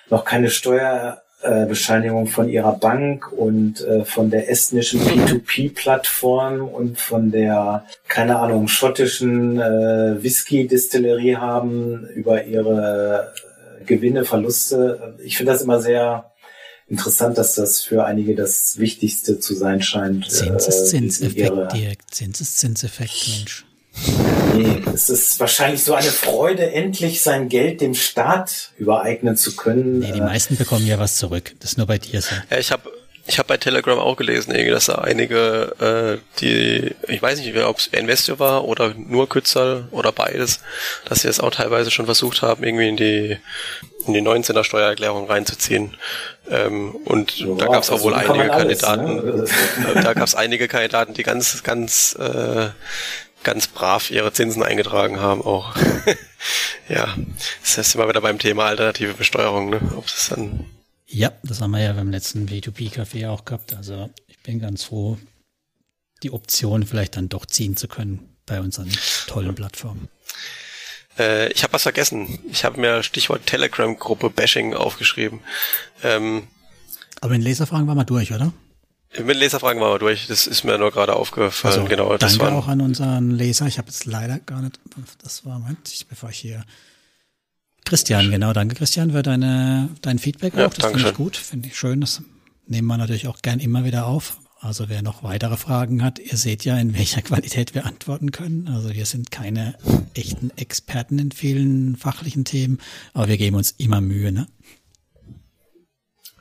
[0.08, 1.74] noch keine Steuer äh,
[2.26, 9.58] von ihrer Bank und äh, von der estnischen P2P-Plattform und von der, keine Ahnung, schottischen
[9.58, 13.32] äh, Whisky-Distillerie haben über ihre
[13.80, 15.14] äh, Gewinne, Verluste.
[15.24, 16.29] Ich finde das immer sehr
[16.90, 20.30] interessant, dass das für einige das Wichtigste zu sein scheint.
[20.30, 23.64] Zinseszinseffekt, direkt Zinseszinseffekt, Mensch.
[24.56, 30.00] Nee, es ist wahrscheinlich so eine Freude, endlich sein Geld dem Staat übereignen zu können.
[30.00, 31.54] Nee, die meisten bekommen ja was zurück.
[31.60, 32.34] Das ist nur bei dir so.
[32.50, 32.90] Ja, ich habe
[33.26, 37.78] ich habe bei Telegram auch gelesen, dass da einige, äh, die, ich weiß nicht, ob
[37.78, 40.60] es Investor war oder nur Kützerl oder beides,
[41.04, 43.38] dass sie es auch teilweise schon versucht haben, irgendwie in die
[44.06, 45.96] in die 19er Steuererklärung reinzuziehen.
[46.48, 49.44] Ähm, und ja, da gab es auch wohl einige alles, Kandidaten, ne?
[50.02, 52.70] da gab es einige Kandidaten, die ganz, ganz äh,
[53.44, 55.74] ganz brav ihre Zinsen eingetragen haben auch.
[56.88, 57.14] ja,
[57.62, 59.80] das heißt immer wieder beim Thema alternative Besteuerung, ne?
[59.96, 60.66] Ob es dann
[61.10, 63.74] ja, das haben wir ja beim letzten B2B-Café auch gehabt.
[63.74, 65.18] Also ich bin ganz froh,
[66.22, 68.90] die Option vielleicht dann doch ziehen zu können bei unseren
[69.26, 70.08] tollen Plattformen.
[71.18, 72.38] Äh, ich habe was vergessen.
[72.50, 75.40] Ich habe mir Stichwort Telegram-Gruppe Bashing aufgeschrieben.
[76.02, 76.46] Ähm,
[77.20, 78.52] Aber in Leserfragen waren wir durch, oder?
[79.18, 80.28] Mit Leserfragen waren wir durch.
[80.28, 81.74] Das ist mir nur gerade aufgefallen.
[81.74, 82.16] Also, genau.
[82.16, 83.66] Das danke auch an unseren Leser.
[83.66, 84.78] Ich habe jetzt leider gar nicht.
[85.22, 86.64] Das war Moment, bevor ich hier.
[87.84, 88.52] Christian, genau.
[88.52, 90.74] Danke, Christian, für deine dein Feedback ja, auch.
[90.74, 91.36] Das finde ich gut.
[91.36, 92.00] Finde ich schön.
[92.00, 92.22] Das
[92.66, 94.38] nehmen wir natürlich auch gern immer wieder auf.
[94.62, 98.68] Also wer noch weitere Fragen hat, ihr seht ja, in welcher Qualität wir antworten können.
[98.68, 99.74] Also wir sind keine
[100.14, 102.78] echten Experten in vielen fachlichen Themen,
[103.14, 104.46] aber wir geben uns immer Mühe, ne?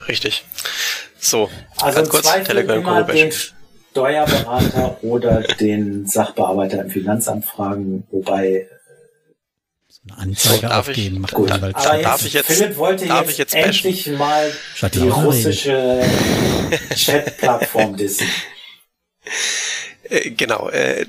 [0.08, 0.44] Richtig.
[1.18, 3.32] So, also ganz kurz, Telegram immer den
[3.92, 8.79] Steuerberater oder den Sachbearbeiter im Finanzamt fragen, wobei so
[10.08, 13.32] eine Anzeige so, aufgeben ich, macht gut, aber darf ich jetzt, Philipp wollte darf jetzt,
[13.32, 14.52] ich jetzt endlich mal
[14.94, 16.02] die russische
[16.96, 18.28] Chat-Plattform dissen.
[20.04, 21.06] Äh, genau, äh,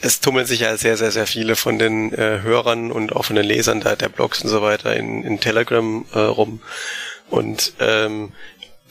[0.00, 3.36] es tummeln sich ja sehr, sehr, sehr viele von den äh, Hörern und auch von
[3.36, 6.60] den Lesern der, der Blogs und so weiter in, in Telegram äh, rum.
[7.30, 8.32] Und ähm,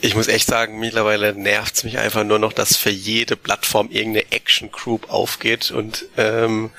[0.01, 4.31] ich muss echt sagen, mittlerweile nervt's mich einfach nur noch, dass für jede Plattform irgendeine
[4.31, 6.71] Action Group aufgeht und ähm,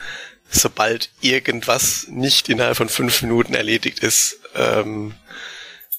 [0.49, 5.15] sobald irgendwas nicht innerhalb von fünf Minuten erledigt ist, ähm,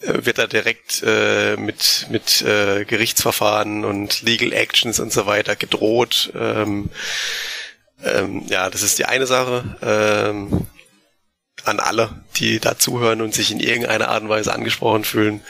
[0.01, 6.31] wird da direkt äh, mit mit äh, Gerichtsverfahren und Legal Actions und so weiter gedroht.
[6.35, 6.89] Ähm,
[8.03, 9.77] ähm, ja, das ist die eine Sache.
[9.81, 10.67] Ähm,
[11.63, 15.41] an alle, die da zuhören und sich in irgendeiner Art und Weise angesprochen fühlen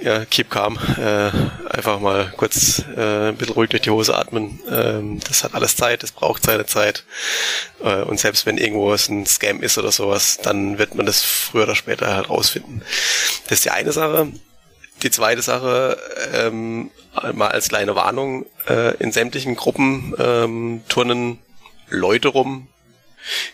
[0.00, 0.78] ja, keep calm.
[0.98, 1.30] Äh,
[1.68, 4.60] einfach mal kurz äh, ein bisschen ruhig durch die Hose atmen.
[4.70, 7.04] Ähm, das hat alles Zeit, das braucht seine Zeit.
[7.82, 11.22] Äh, und selbst wenn irgendwo es ein Scam ist oder sowas, dann wird man das
[11.22, 12.82] früher oder später halt rausfinden.
[13.44, 14.28] Das ist die eine Sache.
[15.02, 15.98] Die zweite Sache,
[16.34, 16.90] ähm,
[17.32, 21.38] mal als kleine Warnung, äh, in sämtlichen Gruppen ähm, turnen
[21.88, 22.68] Leute rum,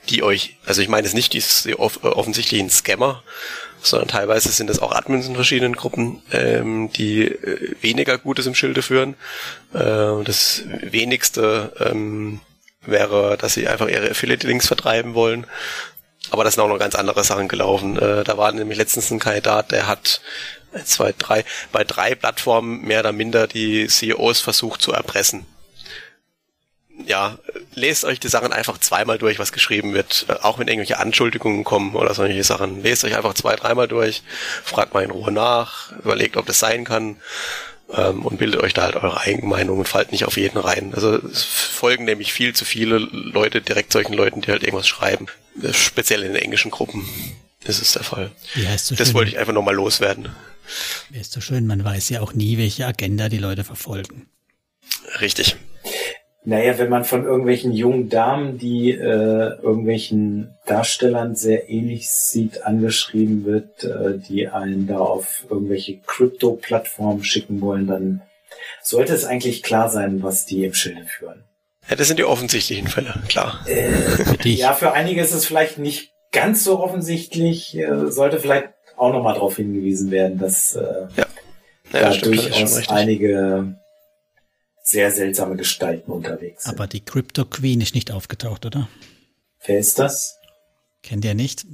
[0.08, 3.22] die euch, also ich meine es nicht die off offensichtlichen Scammer,
[3.80, 8.54] sondern teilweise sind es auch Admins in verschiedenen Gruppen, ähm, die äh, weniger Gutes im
[8.54, 9.14] Schilde führen.
[9.72, 12.40] Äh, das wenigste ähm,
[12.82, 15.46] wäre, dass sie einfach ihre Affiliate-Links vertreiben wollen.
[16.30, 17.96] Aber das sind auch noch ganz andere Sachen gelaufen.
[17.98, 20.20] Äh, da war nämlich letztens ein Kandidat, der hat
[20.84, 25.46] zwei, drei, bei drei Plattformen mehr oder minder die CEOs versucht zu erpressen
[27.06, 27.38] ja,
[27.74, 30.26] lest euch die Sachen einfach zweimal durch, was geschrieben wird.
[30.28, 32.82] Äh, auch wenn irgendwelche Anschuldigungen kommen oder solche Sachen.
[32.82, 34.22] Lest euch einfach zwei, dreimal durch,
[34.64, 37.16] fragt mal in Ruhe nach, überlegt, ob das sein kann
[37.94, 40.92] ähm, und bildet euch da halt eure eigene Meinung und fallt nicht auf jeden rein.
[40.94, 45.26] Also es folgen nämlich viel zu viele Leute direkt solchen Leuten, die halt irgendwas schreiben.
[45.62, 47.08] Äh, speziell in den englischen Gruppen
[47.64, 48.30] ist es der Fall.
[48.54, 49.14] Ja, so das schön.
[49.14, 50.28] wollte ich einfach nochmal loswerden.
[51.10, 54.28] Ja, ist so schön, man weiß ja auch nie, welche Agenda die Leute verfolgen.
[55.20, 55.56] Richtig.
[56.48, 63.44] Naja, wenn man von irgendwelchen jungen Damen, die äh, irgendwelchen Darstellern sehr ähnlich sieht, angeschrieben
[63.44, 68.22] wird, äh, die einen da auf irgendwelche Krypto-Plattformen schicken wollen, dann
[68.80, 71.42] sollte es eigentlich klar sein, was die im Schilde führen.
[71.90, 73.66] Ja, das sind die offensichtlichen Fälle, klar.
[73.66, 79.12] Äh, ja, für einige ist es vielleicht nicht ganz so offensichtlich, äh, sollte vielleicht auch
[79.12, 81.26] nochmal darauf hingewiesen werden, dass äh, ja.
[81.92, 83.78] Ja, da stimmt, durchaus einige
[84.86, 86.74] sehr seltsame Gestalten unterwegs sind.
[86.74, 88.88] Aber die Crypto Queen ist nicht aufgetaucht, oder?
[89.64, 90.38] Wer ist das?
[91.02, 91.66] Kennt ihr nicht?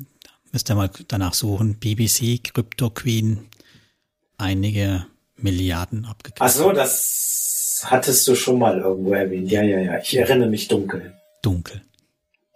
[0.50, 1.78] Müsst ihr mal danach suchen.
[1.78, 3.48] BBC, Crypto Queen,
[4.38, 5.06] einige
[5.36, 6.40] Milliarden abgekriegt.
[6.40, 9.50] Ach so, das hattest du schon mal irgendwo erwähnt.
[9.50, 9.98] Ja, ja, ja.
[9.98, 11.14] Ich erinnere mich dunkel.
[11.42, 11.82] Dunkel.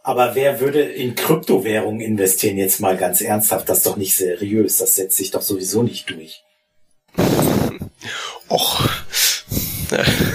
[0.02, 2.56] Aber wer würde in Kryptowährungen investieren?
[2.56, 4.78] Jetzt mal ganz ernsthaft, das ist doch nicht seriös.
[4.78, 6.44] Das setzt sich doch sowieso nicht durch.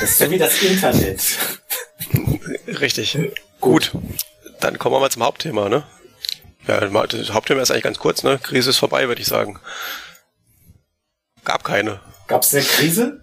[0.05, 1.21] So wie das Internet.
[2.67, 3.17] Richtig.
[3.59, 3.91] Gut.
[4.59, 5.83] Dann kommen wir mal zum Hauptthema, ne?
[6.67, 8.39] Ja, das Hauptthema ist eigentlich ganz kurz, ne?
[8.41, 9.59] Krise ist vorbei, würde ich sagen.
[11.43, 11.99] Gab keine.
[12.27, 13.21] Gab es eine Krise?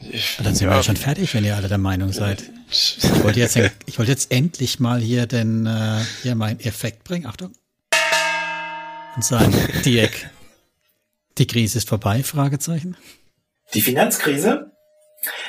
[0.00, 0.72] Ich, dann sind ja.
[0.72, 2.44] wir ja schon fertig, wenn ihr alle der Meinung seid.
[2.70, 7.26] Ich wollte jetzt, ich wollte jetzt endlich mal hier den, äh, hier meinen Effekt bringen.
[7.26, 7.52] Achtung.
[9.16, 9.52] Und sagen,
[9.84, 10.12] Dirk,
[11.38, 12.22] die Krise ist vorbei?
[12.22, 12.96] Fragezeichen.
[13.74, 14.72] Die Finanzkrise?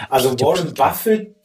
[0.10, 1.36] Also Warren Buffett,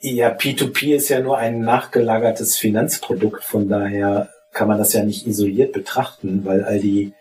[0.00, 5.26] ja, P2P ist ja nur ein nachgelagertes Finanzprodukt, von daher kann man das ja nicht
[5.26, 7.14] isoliert betrachten, weil all die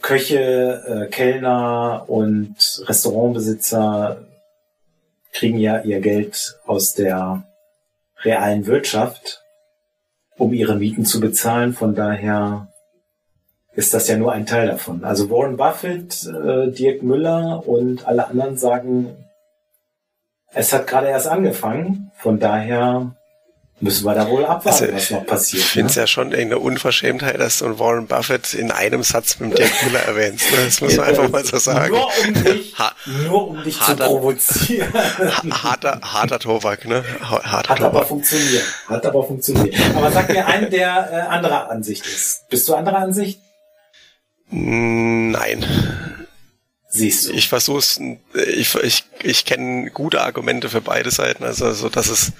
[0.00, 4.26] Köche, äh, Kellner und Restaurantbesitzer
[5.32, 7.44] kriegen ja ihr Geld aus der
[8.22, 9.42] realen Wirtschaft,
[10.36, 11.72] um ihre Mieten zu bezahlen.
[11.72, 12.68] Von daher
[13.76, 15.04] ist das ja nur ein Teil davon.
[15.04, 19.16] Also Warren Buffett, äh, Dirk Müller und alle anderen sagen,
[20.52, 22.12] es hat gerade erst angefangen.
[22.16, 23.16] Von daher
[23.80, 25.64] müssen wir da wohl abwarten, also, was noch passiert.
[25.64, 26.02] Ich finde es ne?
[26.02, 30.52] ja schon eine Unverschämtheit, dass du Warren Buffett in einem Satz mit Dirk Müller erwähnst.
[30.52, 30.58] Ne?
[30.64, 31.92] Das muss man einfach mal so sagen.
[31.92, 32.74] Nur um dich,
[33.26, 34.92] nur um dich harter, zu provozieren.
[35.64, 37.04] Harter, harter Tobak, ne?
[37.20, 37.82] Harter Hat Tobak.
[37.82, 38.64] aber funktioniert.
[38.86, 39.74] Hat aber funktioniert.
[39.96, 42.48] Aber sag mir einen, der äh, anderer Ansicht ist.
[42.48, 43.40] Bist du anderer Ansicht?
[44.50, 45.64] Nein.
[46.88, 47.32] Siehst du.
[47.32, 48.00] Ich versuch's,
[48.34, 52.32] ich, ich, ich kenne gute Argumente für beide Seiten, also so, dass es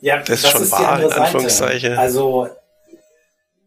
[0.00, 1.92] ja, das, das ist schon ist wahr, in Anführungszeichen.
[1.98, 2.48] Also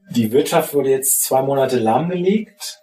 [0.10, 2.80] die Wirtschaft wurde jetzt zwei Monate lahmgelegt.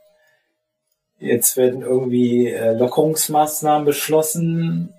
[1.18, 4.94] Jetzt werden irgendwie äh, Lockerungsmaßnahmen beschlossen.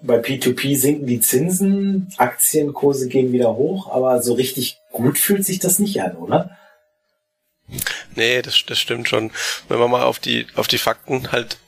[0.00, 5.60] Bei P2P sinken die Zinsen, Aktienkurse gehen wieder hoch, aber so richtig gut fühlt sich
[5.60, 6.58] das nicht an, oder?
[8.14, 9.30] Nee, das, das stimmt schon.
[9.68, 11.58] Wenn man mal auf die, auf die Fakten halt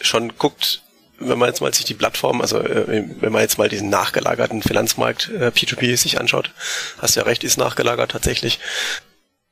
[0.00, 0.82] schon guckt,
[1.18, 4.62] wenn man jetzt mal sich die Plattform, also äh, wenn man jetzt mal diesen nachgelagerten
[4.62, 6.50] Finanzmarkt äh, P2P sich anschaut,
[6.98, 8.58] hast ja recht, ist nachgelagert tatsächlich.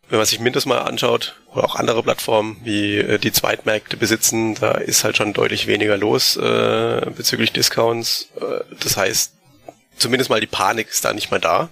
[0.08, 4.54] Wenn man sich Mintos mal anschaut oder auch andere Plattformen, wie äh, die Zweitmärkte besitzen,
[4.54, 8.28] da ist halt schon deutlich weniger los äh, bezüglich Discounts.
[8.40, 9.34] Äh, das heißt,
[9.98, 11.68] zumindest mal die Panik ist da nicht mehr da.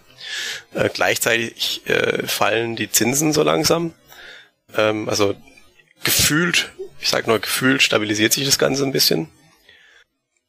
[0.74, 3.94] Äh, gleichzeitig äh, fallen die Zinsen so langsam.
[4.74, 5.34] Ähm, also
[6.04, 9.28] gefühlt, ich sag nur gefühlt, stabilisiert sich das Ganze ein bisschen.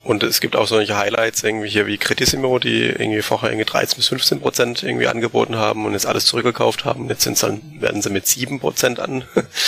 [0.04, 3.98] Und es gibt auch solche Highlights irgendwie hier wie Credissimo, die irgendwie vorher irgendwie 13
[3.98, 7.10] bis 15 Prozent irgendwie angeboten haben und jetzt alles zurückgekauft haben.
[7.10, 9.26] Jetzt sind dann, werden sie mit 7 Prozent an,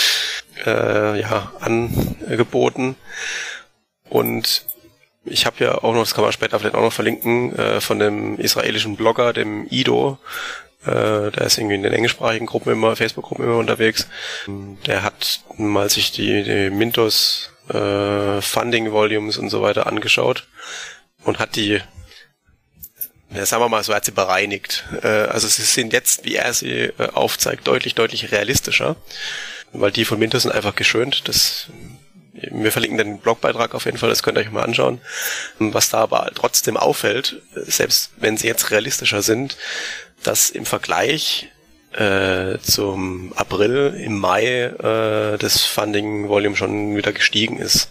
[0.66, 2.96] äh, ja, angeboten.
[4.08, 4.64] Und
[5.24, 7.98] ich habe ja auch noch, das kann man später vielleicht auch noch verlinken, äh, von
[7.98, 10.18] dem israelischen Blogger, dem Ido,
[10.84, 14.08] äh, der ist irgendwie in den englischsprachigen Gruppen immer, Facebook-Gruppen immer unterwegs.
[14.86, 20.48] Der hat mal sich die, die Mintos äh, Funding Volumes und so weiter angeschaut
[21.24, 21.80] und hat die
[23.32, 24.84] ja, sagen wir mal so, hat sie bereinigt.
[25.02, 28.96] Äh, also sie sind jetzt, wie er sie äh, aufzeigt, deutlich, deutlich realistischer,
[29.72, 31.28] weil die von Mintos sind einfach geschönt.
[31.28, 31.68] Das
[32.32, 35.00] wir verlinken den Blogbeitrag auf jeden Fall, das könnt ihr euch mal anschauen.
[35.58, 39.56] Was da aber trotzdem auffällt, selbst wenn sie jetzt realistischer sind,
[40.22, 41.48] dass im Vergleich
[41.92, 47.90] äh, zum April, im Mai äh, das Funding Volume schon wieder gestiegen ist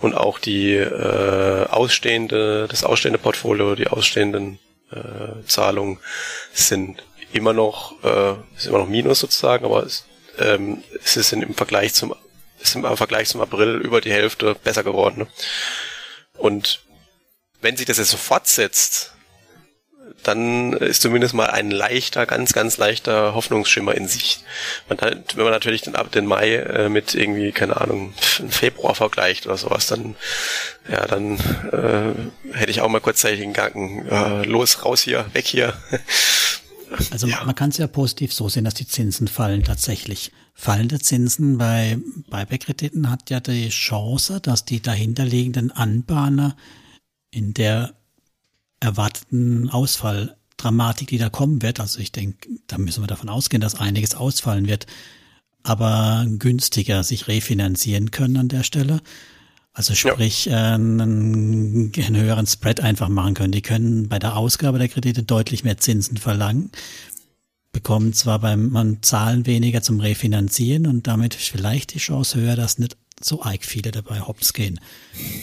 [0.00, 4.58] und auch die äh, ausstehende, das ausstehende Portfolio, die ausstehenden
[4.90, 5.98] äh, Zahlungen
[6.52, 7.02] sind
[7.32, 10.06] immer noch, äh, ist immer noch Minus sozusagen, aber es,
[10.38, 12.14] ähm, es ist im Vergleich zum,
[12.60, 15.20] ist im Vergleich zum April über die Hälfte besser geworden.
[15.20, 15.26] Ne?
[16.36, 16.80] Und
[17.60, 19.15] wenn sich das jetzt so fortsetzt,
[20.26, 24.42] dann ist zumindest mal ein leichter, ganz, ganz leichter Hoffnungsschimmer in Sicht.
[24.88, 28.94] Man hat, wenn man natürlich den, ab den Mai äh, mit irgendwie, keine Ahnung, Februar
[28.94, 30.16] vergleicht oder sowas, dann,
[30.90, 31.38] ja, dann
[31.72, 35.74] äh, hätte ich auch mal kurzzeitig den Gang, äh, los, raus hier, weg hier.
[37.10, 37.42] Also ja.
[37.44, 40.30] man kann es ja positiv so sehen, dass die Zinsen fallen tatsächlich.
[40.54, 41.98] Fallende Zinsen bei
[42.30, 46.56] Buyback-Krediten hat ja die Chance, dass die dahinterliegenden Anbahner
[47.32, 47.95] in der
[48.80, 51.80] erwarteten Ausfalldramatik, die da kommen wird.
[51.80, 54.86] Also ich denke, da müssen wir davon ausgehen, dass einiges ausfallen wird,
[55.62, 59.00] aber günstiger sich refinanzieren können an der Stelle.
[59.72, 60.70] Also sprich, ja.
[60.70, 63.52] äh, einen, einen höheren Spread einfach machen können.
[63.52, 66.70] Die können bei der Ausgabe der Kredite deutlich mehr Zinsen verlangen,
[67.72, 72.78] bekommen zwar beim man Zahlen weniger zum Refinanzieren und damit vielleicht die Chance höher, dass
[72.78, 74.80] nicht so arg viele dabei hops gehen.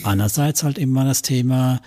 [0.02, 1.80] Andererseits halt immer das Thema,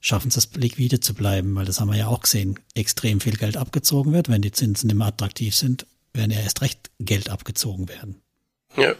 [0.00, 3.36] schaffen sie es liquide zu bleiben, weil das haben wir ja auch gesehen, extrem viel
[3.36, 4.28] Geld abgezogen wird.
[4.28, 8.22] Wenn die Zinsen immer attraktiv sind, werden ja erst recht Geld abgezogen werden.
[8.76, 8.94] Ja.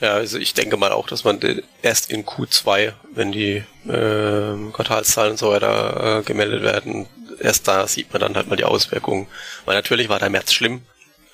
[0.00, 1.38] Ja, also ich denke mal auch, dass man
[1.80, 7.06] erst in Q2, wenn die äh, Quartalszahlen und so weiter äh, gemeldet werden,
[7.38, 9.28] erst da sieht man dann halt mal die Auswirkungen.
[9.64, 10.82] Weil natürlich war der März schlimm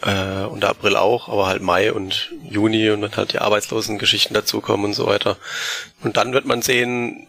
[0.02, 4.34] äh, und der April auch, aber halt Mai und Juni und dann halt die Arbeitslosengeschichten
[4.34, 5.38] dazukommen und so weiter.
[6.02, 7.26] Und dann wird man sehen,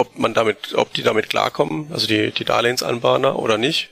[0.00, 3.90] ob man damit, ob die damit klarkommen, also die, die Darlehensanbahner oder nicht.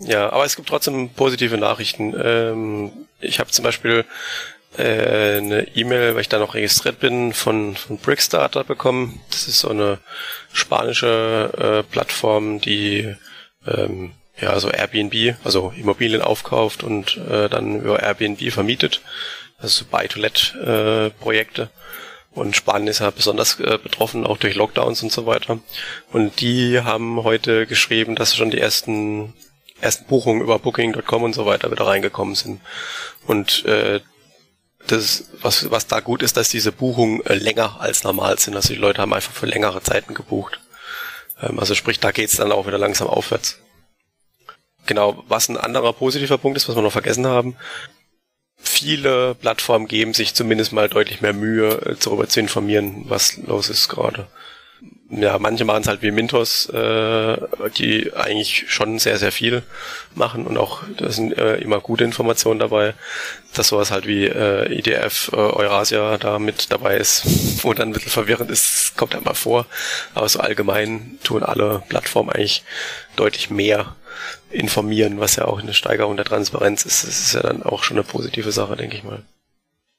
[0.00, 2.14] Ja, aber es gibt trotzdem positive Nachrichten.
[2.22, 4.04] Ähm, ich habe zum Beispiel
[4.78, 9.20] äh, eine E-Mail, weil ich da noch registriert bin, von, von Brickstarter bekommen.
[9.30, 9.98] Das ist so eine
[10.52, 13.14] spanische äh, Plattform, die
[13.66, 19.02] ähm, ja so Airbnb, also Immobilien aufkauft und äh, dann über Airbnb vermietet.
[19.58, 21.62] Also so Buy-to-Let-Projekte.
[21.62, 21.68] Äh,
[22.32, 25.58] und Spanien ist ja besonders äh, betroffen, auch durch Lockdowns und so weiter.
[26.12, 29.34] Und die haben heute geschrieben, dass schon die ersten
[29.80, 32.60] ersten Buchungen über Booking.com und so weiter wieder reingekommen sind.
[33.26, 34.00] Und äh,
[34.86, 38.56] das, was, was da gut ist, dass diese Buchungen äh, länger als normal sind.
[38.56, 40.60] Also die Leute haben einfach für längere Zeiten gebucht.
[41.42, 43.58] Ähm, also sprich, da geht's dann auch wieder langsam aufwärts.
[44.86, 47.56] Genau, was ein anderer positiver Punkt ist, was wir noch vergessen haben.
[48.62, 53.68] Viele Plattformen geben sich zumindest mal deutlich mehr Mühe, äh, darüber zu informieren, was los
[53.68, 54.26] ist gerade
[55.10, 57.36] ja, manche machen es halt wie Mintos, äh,
[57.76, 59.62] die eigentlich schon sehr, sehr viel
[60.14, 62.94] machen und auch da sind äh, immer gute Informationen dabei,
[63.54, 67.24] dass sowas halt wie äh, IDF, äh, Eurasia da mit dabei ist,
[67.64, 69.66] wo dann ein bisschen verwirrend ist, kommt halt mal vor.
[70.14, 72.62] Aber so allgemein tun alle Plattformen eigentlich
[73.16, 73.96] deutlich mehr
[74.50, 77.04] informieren, was ja auch eine Steigerung der Transparenz ist.
[77.04, 79.22] Das ist ja dann auch schon eine positive Sache, denke ich mal.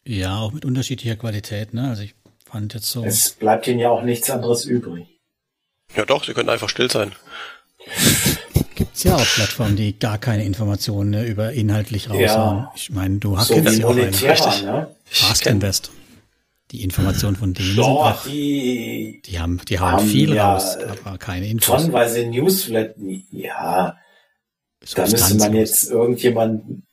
[0.03, 1.89] Ja, auch mit unterschiedlicher Qualität, ne?
[1.89, 2.15] Also ich
[2.51, 3.05] Fand jetzt so.
[3.05, 5.07] Es bleibt ihnen ja auch nichts anderes übrig.
[5.95, 7.13] Ja doch, sie können einfach still sein.
[8.75, 12.57] Gibt's ja auch Plattformen, die gar keine Informationen ne, über inhaltlich raushauen.
[12.57, 12.71] Ja.
[12.75, 14.11] Ich meine, du hast so ja auch einen.
[14.65, 14.95] Ne?
[15.05, 15.91] Fast Invest.
[16.71, 20.77] Die Informationen von denen Doch, sind die, die haben, die hauen haben viel ja raus,
[20.77, 21.77] aber keine Infos.
[21.77, 22.95] Tonnenweise Newsflat,
[23.31, 23.97] ja.
[24.95, 26.83] Da müsste man jetzt irgendjemand,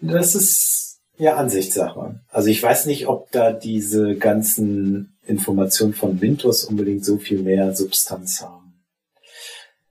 [0.00, 2.20] das ist, ja, Ansichtssache.
[2.28, 7.74] Also ich weiß nicht, ob da diese ganzen Informationen von Windows unbedingt so viel mehr
[7.74, 8.80] Substanz haben.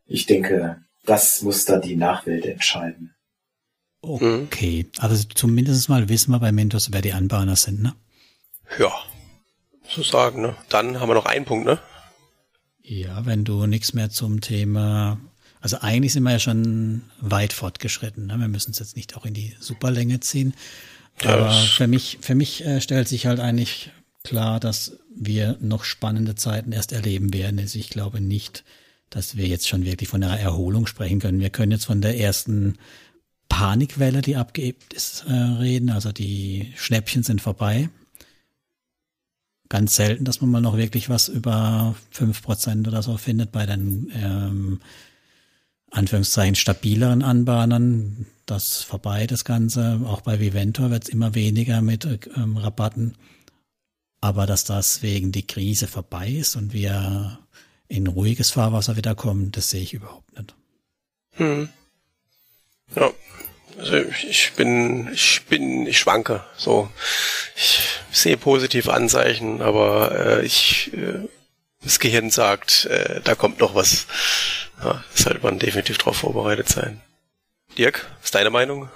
[0.06, 3.14] Ich denke, das muss da die Nachwelt entscheiden.
[4.02, 7.94] Okay, also zumindest mal wissen wir bei Mentos, wer die Anbahner sind, ne?
[8.80, 8.92] Ja,
[9.88, 10.56] so sagen, ne?
[10.70, 11.80] Dann haben wir noch einen Punkt, ne?
[12.82, 15.20] Ja, wenn du nichts mehr zum Thema,
[15.62, 18.38] also eigentlich sind wir ja schon weit fortgeschritten, ne?
[18.38, 20.54] Wir müssen es jetzt nicht auch in die Superlänge ziehen.
[21.26, 23.92] Aber für mich, für mich äh, stellt sich halt eigentlich
[24.24, 27.60] klar, dass wir noch spannende Zeiten erst erleben werden.
[27.60, 28.64] Also ich glaube nicht,
[29.10, 31.40] dass wir jetzt schon wirklich von einer Erholung sprechen können.
[31.40, 32.78] Wir können jetzt von der ersten
[33.50, 35.90] Panikwelle, die abgeebt ist, äh, reden.
[35.90, 37.90] Also die Schnäppchen sind vorbei.
[39.68, 43.66] Ganz selten, dass man mal noch wirklich was über fünf Prozent oder so findet bei
[43.66, 44.80] den ähm,
[45.92, 50.02] Anführungszeichen stabileren Anbahnern das vorbei, das Ganze.
[50.06, 53.16] Auch bei Viventor wird es immer weniger mit ähm, Rabatten.
[54.22, 57.40] Aber dass das wegen die Krise vorbei ist und wir
[57.88, 60.56] in ruhiges Fahrwasser wiederkommen, das sehe ich überhaupt nicht.
[61.38, 61.70] Hm.
[62.96, 63.12] Ja.
[63.78, 66.44] Also ich bin, ich bin, ich schwanke.
[66.58, 66.90] So,
[67.56, 67.82] ich
[68.12, 71.30] sehe positive Anzeichen, aber äh, ich, äh,
[71.84, 74.08] das Gehirn sagt, äh, da kommt noch was.
[74.84, 77.02] Ja, sollte man definitiv darauf vorbereitet sein.
[77.78, 78.90] Dirk, ist deine Meinung?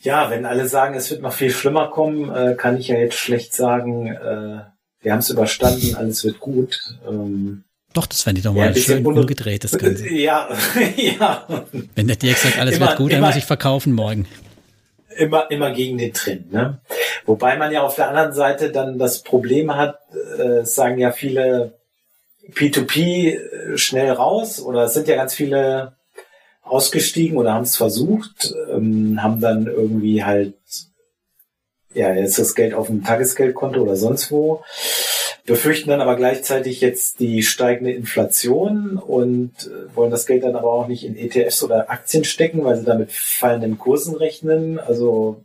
[0.00, 3.16] Ja, wenn alle sagen, es wird noch viel schlimmer kommen, äh, kann ich ja jetzt
[3.16, 4.60] schlecht sagen, äh,
[5.00, 6.78] wir haben es überstanden, alles wird gut.
[7.08, 7.64] Ähm,
[7.94, 10.08] doch, das fände ich doch mal ja, schön umgedreht, das Ganze.
[10.12, 10.48] Ja,
[10.96, 11.46] ja.
[11.94, 14.26] Wenn der Dirk sagt, alles immer, wird gut, dann muss ich verkaufen morgen.
[15.18, 16.80] Immer, immer gegen den Trend, ne?
[17.26, 19.98] Wobei man ja auf der anderen Seite dann das Problem hat,
[20.38, 21.74] äh, sagen ja viele
[22.52, 25.96] P2P äh, schnell raus oder es sind ja ganz viele
[26.62, 30.54] ausgestiegen oder haben es versucht, ähm, haben dann irgendwie halt,
[31.94, 34.62] ja, jetzt das Geld auf dem Tagesgeldkonto oder sonst wo,
[35.48, 40.70] befürchten dann aber gleichzeitig jetzt die steigende Inflation und äh, wollen das Geld dann aber
[40.70, 44.78] auch nicht in ETFs oder Aktien stecken, weil sie damit fallenden Kursen rechnen.
[44.78, 45.42] Also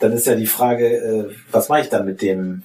[0.00, 2.64] dann ist ja die Frage, äh, was mache ich dann mit dem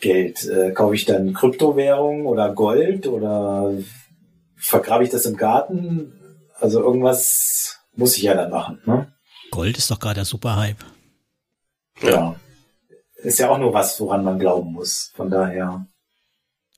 [0.00, 0.44] Geld?
[0.48, 3.72] Äh, kaufe ich dann Kryptowährung oder Gold oder
[4.56, 6.12] vergrabe ich das im Garten?
[6.58, 8.80] Also irgendwas muss ich ja dann machen.
[8.86, 9.12] Ne?
[9.50, 10.84] Gold ist doch gerade der Superhype.
[12.02, 12.36] Ja.
[13.22, 15.12] Ist ja auch nur was, woran man glauben muss.
[15.14, 15.86] Von daher.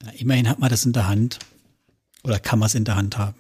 [0.03, 1.39] Ja, immerhin hat man das in der Hand.
[2.25, 3.37] Oder kann man es in der Hand haben.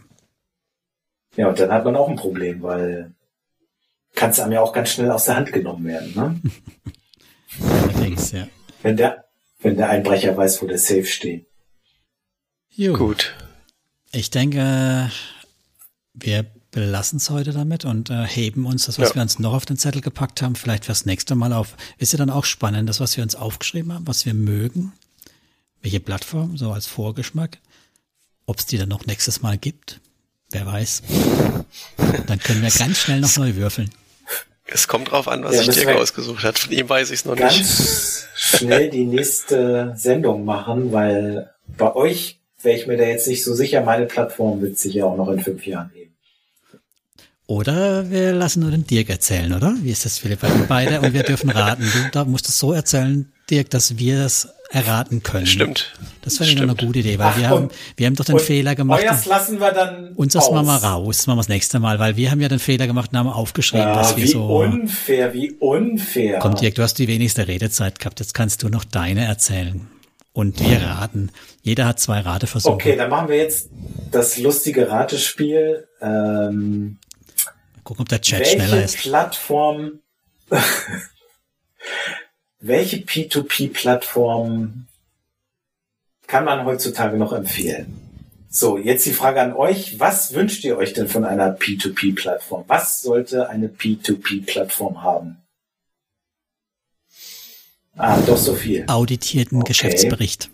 [1.37, 3.15] Ja, und dann hat man auch ein Problem, weil
[4.15, 6.13] kann es einem ja auch ganz schnell aus der Hand genommen werden.
[6.15, 6.41] Ne?
[7.83, 8.47] Allerdings, ja.
[8.83, 9.25] Wenn der,
[9.61, 11.47] wenn der Einbrecher weiß, wo der Safe steht.
[12.69, 12.95] Jo.
[12.95, 13.35] Gut.
[14.13, 15.11] Ich denke,
[16.13, 19.15] wir belassen es heute damit und äh, heben uns das, was Ja.
[19.17, 21.77] wir uns noch auf den Zettel gepackt haben, vielleicht fürs nächste Mal auf.
[21.99, 24.93] Ist ja dann auch spannend, das, was wir uns aufgeschrieben haben, was wir mögen,
[25.83, 27.59] welche Plattform, so als Vorgeschmack,
[28.47, 30.01] ob es die dann noch nächstes Mal gibt,
[30.51, 31.03] wer weiß.
[32.27, 33.91] Dann können wir ganz schnell noch neu würfeln.
[34.65, 36.59] Es kommt drauf an, was Ja, sich Dirk wir- ausgesucht hat.
[36.59, 37.43] Von ihm weiß ich es noch nicht.
[37.43, 43.45] Ganz schnell die nächste Sendung machen, weil bei euch wäre ich mir da jetzt nicht
[43.45, 43.83] so sicher.
[43.83, 46.02] Meine Plattform wird sich ja auch noch in fünf Jahren geben.
[47.53, 49.75] Oder wir lassen nur den Dirk erzählen, oder?
[49.83, 50.43] Wie ist das, Philipp?
[50.43, 51.83] Uns beide und wir dürfen raten.
[51.83, 55.45] Du da musst es so erzählen, Dirk, dass wir es erraten können.
[55.45, 55.93] Stimmt.
[56.23, 58.39] Das wäre doch eine gute Idee, weil Ach, wir haben, und- wir haben doch den
[58.39, 59.03] Fehler gemacht.
[59.03, 61.99] Euers lassen wir dann Uns das machen wir raus, das machen wir das nächste Mal,
[61.99, 64.47] weil wir haben ja den Fehler gemacht und haben aufgeschrieben, Ja, dass wir wie so.
[64.47, 66.39] unfair, wie unfair.
[66.39, 68.19] Komm, Dirk, du hast die wenigste Redezeit gehabt.
[68.21, 69.89] Jetzt kannst du noch deine erzählen.
[70.33, 71.29] Und wir raten.
[71.61, 72.73] Jeder hat zwei Rateversuche.
[72.73, 73.69] Okay, dann machen wir jetzt
[74.11, 75.87] das lustige Ratespiel.
[76.01, 76.97] Ähm,
[77.85, 78.97] Gucken, ob der Chat schneller welche ist.
[78.99, 80.01] Plattform,
[82.61, 84.87] welche P2P-Plattform
[86.27, 87.99] kann man heutzutage noch empfehlen?
[88.49, 89.99] So, jetzt die Frage an euch.
[89.99, 92.65] Was wünscht ihr euch denn von einer P2P-Plattform?
[92.69, 95.39] Was sollte eine P2P-Plattform haben?
[97.97, 98.85] Ah, doch so viel.
[98.89, 99.69] Auditierten Okay.
[99.69, 100.51] Geschäftsbericht.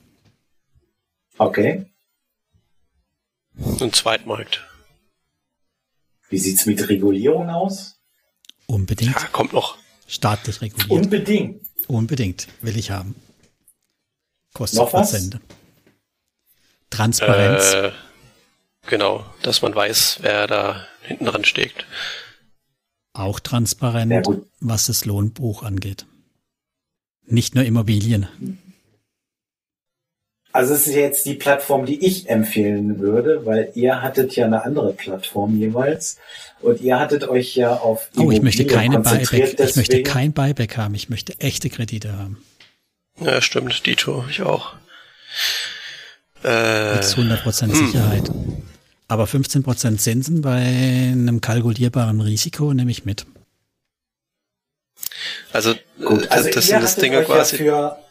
[1.39, 1.87] Okay.
[3.81, 4.68] Ein Zweitmarkt.
[6.29, 7.99] Wie sieht's mit Regulierung aus?
[8.67, 9.15] Unbedingt.
[9.15, 9.79] Ja, kommt noch.
[10.07, 10.91] Staatlich reguliert.
[10.91, 11.63] Unbedingt.
[11.87, 12.49] Unbedingt.
[12.61, 13.15] Will ich haben.
[14.55, 15.31] Kostet Noch was?
[16.91, 17.75] Transparenz.
[17.75, 17.93] Äh,
[18.87, 21.87] genau, dass man weiß, wer da hinten dran steckt.
[23.13, 24.29] Auch transparent,
[24.61, 26.07] was das Lohnbuch angeht.
[27.27, 28.59] Nicht nur Immobilien.
[30.59, 34.65] Also es ist jetzt die Plattform, die ich empfehlen würde, weil ihr hattet ja eine
[34.65, 36.19] andere Plattform jeweils
[36.61, 39.23] und ihr hattet euch ja auf Oh, ich möchte keine Buyback.
[39.33, 40.97] Ich möchte deswegen- kein Buyback haben.
[40.97, 42.43] Ich möchte echte Kredite haben.
[43.21, 44.75] Ja, stimmt, Dito, ich auch.
[46.43, 48.29] Äh, Mit 100% Sicherheit.
[49.07, 53.27] Aber 15% Zinsen bei einem kalkulierbaren Risiko nehme ich mit.
[55.53, 57.65] also, äh, Gut, das, also das ihr sind das Dinge quasi.
[57.65, 58.08] ja für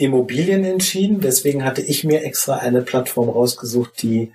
[0.00, 4.32] Immobilien entschieden, deswegen hatte ich mir extra eine Plattform rausgesucht, die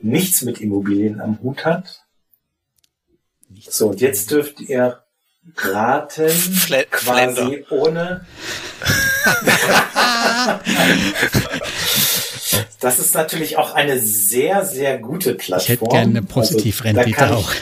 [0.00, 2.04] nichts mit Immobilien am Hut hat.
[3.68, 5.02] So, und jetzt dürft ihr
[5.56, 8.26] raten, Fle- quasi ohne.
[12.80, 15.60] Das ist natürlich auch eine sehr, sehr gute Plattform.
[15.62, 17.52] Ich hätte gerne eine Also, Positivrendite kann auch.
[17.52, 17.58] Ich,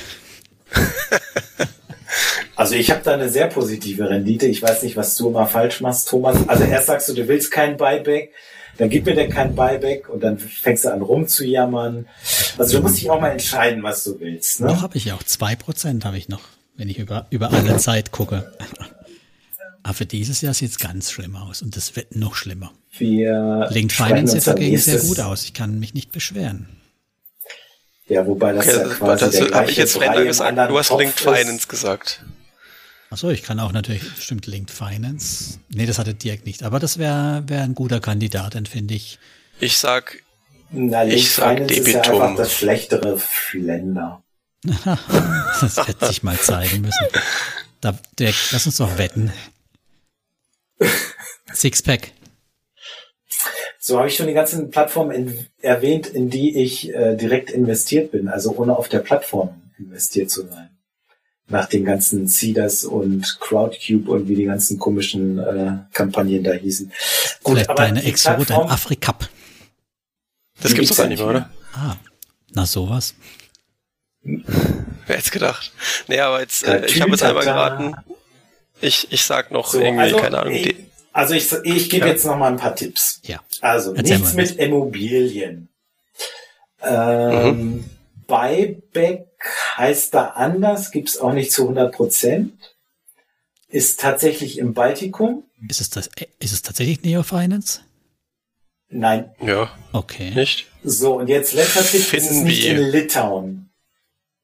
[2.56, 4.46] also ich habe da eine sehr positive Rendite.
[4.46, 6.48] Ich weiß nicht, was du immer falsch machst, Thomas.
[6.48, 8.32] Also erst sagst du, du willst kein Buyback,
[8.78, 12.06] dann gib mir der kein Buyback und dann fängst du an rumzujammern.
[12.58, 14.60] Also du musst dich auch mal entscheiden, was du willst.
[14.60, 14.68] Ne?
[14.68, 16.42] Noch habe ich ja auch 2% habe ich noch,
[16.76, 18.52] wenn ich über, über alle Zeit gucke.
[19.82, 22.72] Aber für dieses Jahr sieht es ganz schlimm aus und das wird noch schlimmer.
[22.98, 25.44] Wir Link Finance sieht dagegen sehr gut aus.
[25.44, 26.68] Ich kann mich nicht beschweren.
[28.08, 30.22] Ja, wobei das Okay, ja das, quasi das der habe gleiche ich jetzt Brei Render
[30.22, 30.48] im gesagt.
[30.48, 31.22] anderen Du hast Topf Linked ist.
[31.22, 32.24] Finance gesagt.
[33.10, 35.58] Achso, ich kann auch natürlich, stimmt, Linked Finance.
[35.68, 36.62] Nee, das hatte Dirk nicht.
[36.64, 39.18] Aber das wäre wär ein guter Kandidat, dann finde ich.
[39.60, 40.22] Ich sag,
[40.70, 42.22] Na, Link Ich sag Finance ist ja Debitum.
[42.22, 44.22] einfach das schlechtere Flender.
[45.60, 47.06] Das wird sich mal zeigen müssen.
[47.80, 49.32] Da, Dirk, lass uns doch wetten.
[51.54, 52.12] Sixpack.
[53.78, 58.10] So habe ich schon die ganzen Plattformen in, erwähnt, in die ich äh, direkt investiert
[58.10, 60.75] bin, also ohne auf der Plattform investiert zu sein.
[61.48, 66.90] Nach den ganzen Seeders und Crowdcube und wie die ganzen komischen äh, Kampagnen da hießen.
[67.44, 69.28] Vielleicht deine die Exo, dein Plattform- Africup.
[70.60, 71.50] das gibt's doch gar nicht mehr, oder?
[71.72, 71.96] Ah,
[72.52, 73.14] na sowas.
[74.22, 75.72] Wer hätte gedacht?
[76.08, 77.94] Nee, aber jetzt, Ja, äh, ich habe jetzt einmal geraten.
[78.80, 80.52] Ich, ich sag noch So, irgendwie, also, keine Ahnung.
[80.54, 80.74] ich,
[81.12, 82.12] also ich, ich gebe Ja.
[82.12, 83.20] jetzt noch mal ein paar Tipps.
[83.24, 83.40] Ja.
[83.60, 85.68] Also Erzähl nichts mit Immobilien.
[86.82, 87.84] Ähm,
[88.26, 89.25] Buyback
[89.76, 92.52] heißt da anders, gibt's auch nicht zu 100 Prozent.
[93.68, 95.44] Ist tatsächlich im Baltikum.
[95.68, 97.80] Ist es das, ist es tatsächlich Neo Finance?
[98.88, 99.30] Nein.
[99.40, 100.30] ja, Okay.
[100.30, 100.66] nicht?
[100.84, 103.70] So, und jetzt letzter Tipp, es ist nicht in Litauen.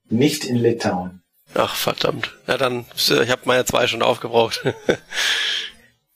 [0.08, 1.22] Nicht in Litauen.
[1.54, 2.34] Ach, verdammt.
[2.48, 4.62] Ja, dann, ich habe meine zwei schon aufgebraucht.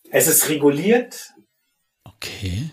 [0.09, 1.33] Es ist reguliert.
[2.05, 2.71] Okay.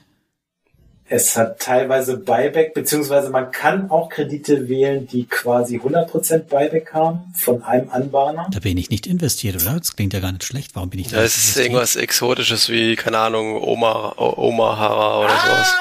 [1.09, 7.33] Es hat teilweise Buyback, beziehungsweise man kann auch Kredite wählen, die quasi 100% Buyback haben
[7.35, 8.47] von einem Anbahner.
[8.51, 9.77] Da bin ich nicht investiert, oder?
[9.77, 10.75] Das klingt ja gar nicht schlecht.
[10.75, 11.21] Warum bin ich da?
[11.21, 15.45] Das ist irgendwas Exotisches wie, keine Ahnung, Oma, Omaha oder ah!
[15.45, 15.75] sowas.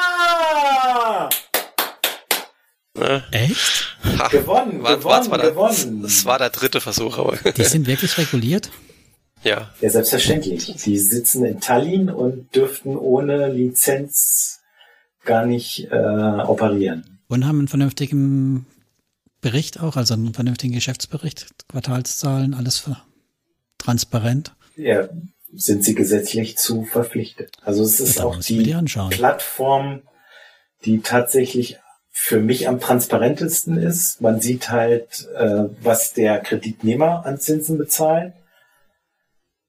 [2.98, 3.24] Ne?
[3.30, 3.96] Echt?
[4.18, 4.28] Ha.
[4.28, 6.02] Gewonnen, War- war gewonnen, zwar der- gewonnen.
[6.02, 8.70] Das war der dritte Versuch, aber Die sind wirklich reguliert?
[9.44, 9.70] ja.
[9.80, 10.74] Ja, selbstverständlich.
[10.84, 14.58] Die sitzen in Tallinn und dürften ohne Lizenz
[15.24, 17.20] gar nicht äh, operieren.
[17.28, 18.66] Und haben einen vernünftigen
[19.40, 22.88] Bericht auch, also einen vernünftigen Geschäftsbericht, Quartalszahlen, alles
[23.78, 24.54] transparent.
[24.76, 25.08] Ja,
[25.52, 27.56] sind sie gesetzlich zu verpflichtet.
[27.62, 29.10] Also es ist auch die die.
[29.10, 30.02] Plattform,
[30.84, 31.78] die tatsächlich
[32.10, 34.20] für mich am transparentesten ist.
[34.20, 38.34] Man sieht halt, äh, was der Kreditnehmer an Zinsen bezahlt,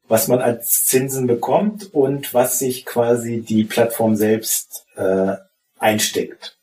[0.07, 5.35] was man als Zinsen bekommt und was sich quasi die Plattform selbst äh,
[5.79, 6.57] einsteckt.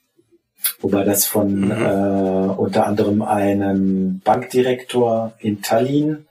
[0.81, 1.71] Wobei das von Mhm.
[1.71, 6.27] äh, unter anderem einem Bankdirektor in Tallinn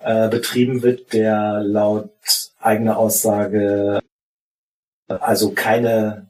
[0.00, 2.10] äh, betrieben wird, der laut
[2.60, 4.00] eigener Aussage
[5.08, 6.28] also keine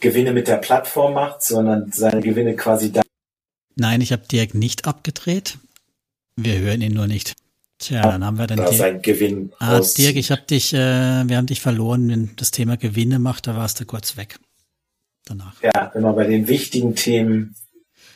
[0.00, 3.02] Gewinne mit der Plattform macht, sondern seine Gewinne quasi da.
[3.74, 5.58] Nein, ich habe Dirk nicht abgedreht.
[6.36, 7.34] Wir hören ihn nur nicht.
[7.78, 9.80] Tja, dann haben wir dann da sein Gewinn Ah.
[9.80, 10.76] Dirk, ich habe dich, äh,
[11.28, 14.38] wir haben dich verloren, wenn das Thema Gewinne macht, da warst du kurz weg.
[15.24, 15.62] Danach.
[15.62, 17.54] Ja, immer bei den wichtigen Themen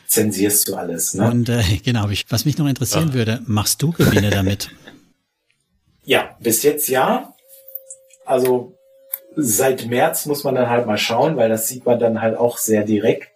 [0.07, 1.13] zensierst du alles.
[1.13, 1.29] Ne?
[1.29, 4.69] Und äh, genau, was mich noch interessieren würde, machst du Gewinne damit?
[6.05, 7.33] Ja, bis jetzt ja.
[8.25, 8.77] Also
[9.35, 12.57] seit März muss man dann halt mal schauen, weil das sieht man dann halt auch
[12.57, 13.29] sehr direkt,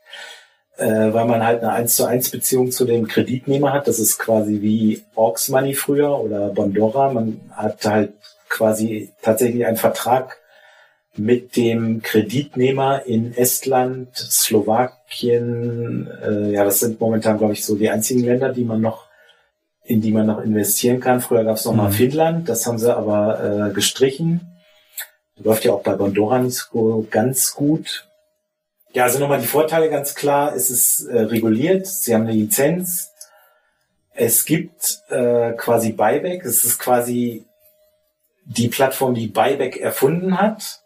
[0.78, 3.88] äh, weil man halt eine 1 zu 1 Beziehung zu dem Kreditnehmer hat.
[3.88, 7.12] Das ist quasi wie Orks Money früher oder Bondora.
[7.12, 8.14] Man hat halt
[8.50, 10.38] quasi tatsächlich einen Vertrag
[11.16, 17.90] mit dem Kreditnehmer in Estland, Slowakien, äh, ja, das sind momentan, glaube ich, so die
[17.90, 19.08] einzigen Länder, die man noch
[19.88, 21.22] in die man noch investieren kann.
[21.22, 21.94] Früher gab es noch mal Mhm.
[21.94, 24.42] Finnland, das haben sie aber äh, gestrichen.
[25.38, 28.08] Läuft ja auch bei Bondora nicht so ganz gut.
[28.98, 30.56] Ja, also nochmal die Vorteile ganz klar.
[30.56, 33.12] Es ist äh, reguliert, sie haben eine Lizenz.
[34.12, 36.44] Es gibt äh, quasi Buyback.
[36.44, 37.46] Es ist quasi
[38.46, 40.82] die Plattform, die Buyback erfunden hat.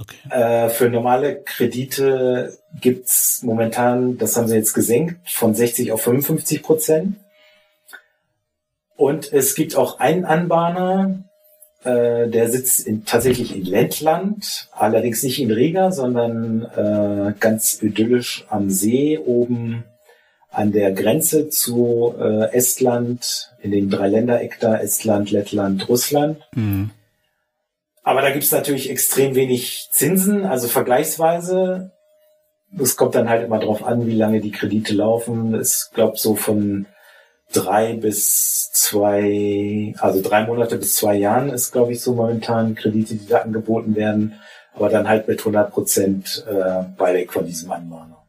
[0.00, 0.18] Okay.
[0.30, 6.62] Äh, für normale Kredite gibt's momentan, das haben sie jetzt gesenkt, von 60 auf 55
[6.62, 7.16] Prozent.
[8.94, 11.24] Und es gibt auch einen Anbahner,
[11.84, 18.44] äh, der sitzt in, tatsächlich in Lettland, allerdings nicht in Riga, sondern äh, ganz idyllisch
[18.48, 19.84] am See oben
[20.50, 26.38] an der Grenze zu äh, Estland, in dem Dreiländereck da, Estland, Lettland, Russland.
[26.54, 26.90] Mhm.
[28.02, 31.92] Aber da gibt's natürlich extrem wenig Zinsen, also vergleichsweise.
[32.78, 35.54] Es kommt dann halt immer drauf an, wie lange die Kredite laufen.
[35.54, 36.86] Es glaube so von
[37.52, 43.14] drei bis zwei, also drei Monate bis zwei Jahren ist, glaube ich, so momentan Kredite,
[43.14, 44.40] die da angeboten werden.
[44.74, 48.24] Aber dann halt mit 100 Prozent äh, Buyback von diesem Anbahner.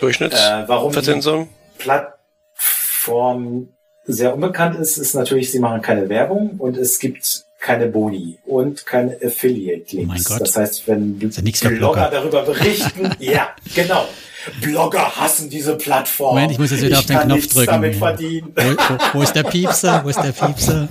[0.00, 1.48] Äh, warum die Durchschnittsverzinsung?
[1.78, 3.68] Plattform
[4.04, 8.84] sehr unbekannt ist, ist natürlich, sie machen keine Werbung und es gibt keine Boni und
[8.84, 9.92] keine Affiliate-Links.
[9.94, 10.40] Oh mein Gott.
[10.40, 12.10] Das heißt, wenn Blogger.
[12.10, 14.06] darüber berichten, ja, genau.
[14.60, 16.34] Blogger hassen diese Plattform.
[16.34, 17.70] Moment, ich muss jetzt wieder auf den kann Knopf nichts drücken.
[17.70, 18.52] damit verdienen.
[18.54, 20.04] Wo, wo, wo ist der Piepser?
[20.04, 20.88] Wo ist der Piepser?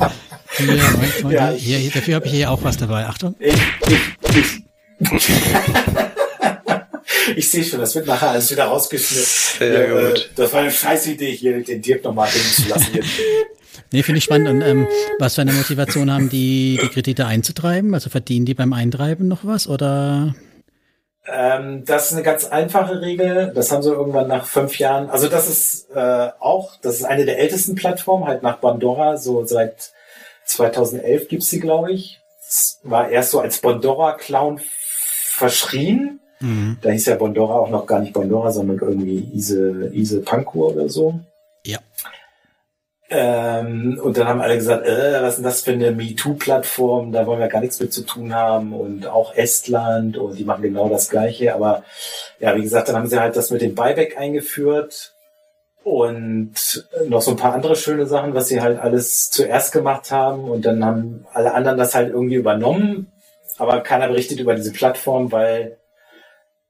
[0.58, 3.06] Hier, Moment, Moment, Ja, hier, hier, dafür habe ich hier auch was dabei.
[3.06, 3.36] Achtung.
[3.40, 3.54] Ich,
[3.88, 4.64] ich, ich.
[7.36, 9.26] ich sehe schon, das wird nachher alles wieder rausgeschnitten.
[9.60, 10.20] Sehr Ja, gut.
[10.20, 13.00] Äh, das war eine scheiß Idee, hier den Dirk nochmal reden zu lassen.
[13.94, 14.48] Nee, finde ich spannend.
[14.48, 14.88] Und ähm,
[15.20, 17.94] was für eine Motivation haben die, die Kredite einzutreiben?
[17.94, 20.34] Also verdienen die beim Eintreiben noch was oder?
[21.28, 23.52] Ähm, das ist eine ganz einfache Regel.
[23.54, 25.10] Das haben sie irgendwann nach fünf Jahren.
[25.10, 29.18] Also das ist äh, auch, das ist eine der ältesten Plattformen, halt nach Bondora.
[29.18, 29.92] So seit
[30.46, 32.22] 2011 gibt's sie, glaube ich.
[32.42, 36.20] Es war erst so als Bondora-Clown verschrien.
[36.40, 36.78] Mhm.
[36.82, 40.90] Da hieß ja Bondora auch noch gar nicht Bondora, sondern irgendwie Ise, Ise Pankur oder
[40.90, 41.20] so.
[43.14, 47.12] Ähm, und dann haben alle gesagt, äh, was ist denn das für eine MeToo-Plattform?
[47.12, 48.72] Da wollen wir gar nichts mit zu tun haben.
[48.72, 51.54] Und auch Estland und die machen genau das Gleiche.
[51.54, 51.84] Aber
[52.40, 55.14] ja, wie gesagt, dann haben sie halt das mit dem Buyback eingeführt
[55.84, 56.54] und
[57.08, 60.46] noch so ein paar andere schöne Sachen, was sie halt alles zuerst gemacht haben.
[60.50, 63.12] Und dann haben alle anderen das halt irgendwie übernommen.
[63.58, 65.78] Aber keiner berichtet über diese Plattform, weil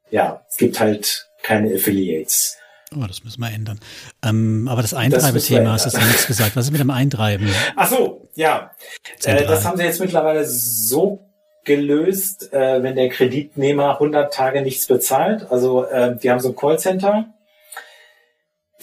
[0.10, 2.58] ja, es gibt halt keine Affiliates.
[2.94, 3.80] Oh, das müssen wir ändern.
[4.22, 6.58] Ähm, aber das Eintreibethema hast du ja nichts gesagt.
[6.58, 7.50] Was ist mit dem Eintreiben?
[7.78, 8.72] Ach so, ja.
[9.16, 9.48] Äh, Zentral.
[9.48, 11.26] das haben sie jetzt mittlerweile so
[11.64, 15.50] gelöst, äh, wenn der Kreditnehmer 100 Tage nichts bezahlt.
[15.50, 17.28] Also äh, die haben so ein Callcenter.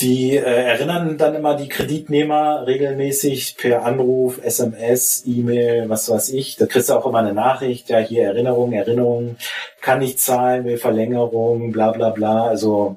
[0.01, 6.57] Die äh, erinnern dann immer die Kreditnehmer regelmäßig per Anruf, SMS, E-Mail, was weiß ich.
[6.57, 9.37] Da kriegst du auch immer eine Nachricht, ja, hier Erinnerung, Erinnerung,
[9.83, 12.47] kann nicht zahlen, will Verlängerung, bla bla bla.
[12.47, 12.97] Also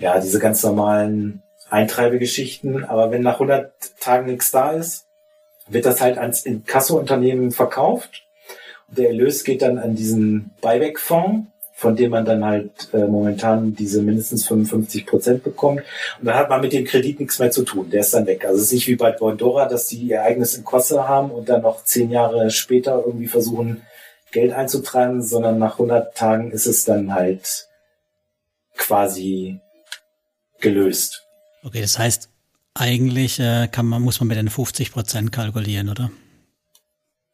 [0.00, 2.84] ja, diese ganz normalen Eintreibegeschichten.
[2.84, 5.06] Aber wenn nach 100 Tagen nichts da ist,
[5.68, 8.24] wird das halt ans Inkasso-Unternehmen verkauft.
[8.88, 13.74] Und der Erlös geht dann an diesen Buyback-Fonds, von dem man dann halt äh, momentan
[13.74, 15.82] diese mindestens 55 Prozent bekommt.
[16.18, 17.90] Und dann hat man mit dem Kredit nichts mehr zu tun.
[17.90, 18.44] Der ist dann weg.
[18.44, 21.62] Also es ist nicht wie bei Bondora, dass die ihr eigenes Inkasso haben und dann
[21.62, 23.82] noch zehn Jahre später irgendwie versuchen,
[24.32, 27.68] Geld einzutreiben, sondern nach 100 Tagen ist es dann halt
[28.76, 29.60] quasi
[30.60, 31.22] gelöst.
[31.62, 32.28] Okay, das heißt,
[32.74, 36.10] eigentlich äh, kann man, muss man mit den 50 Prozent kalkulieren, oder?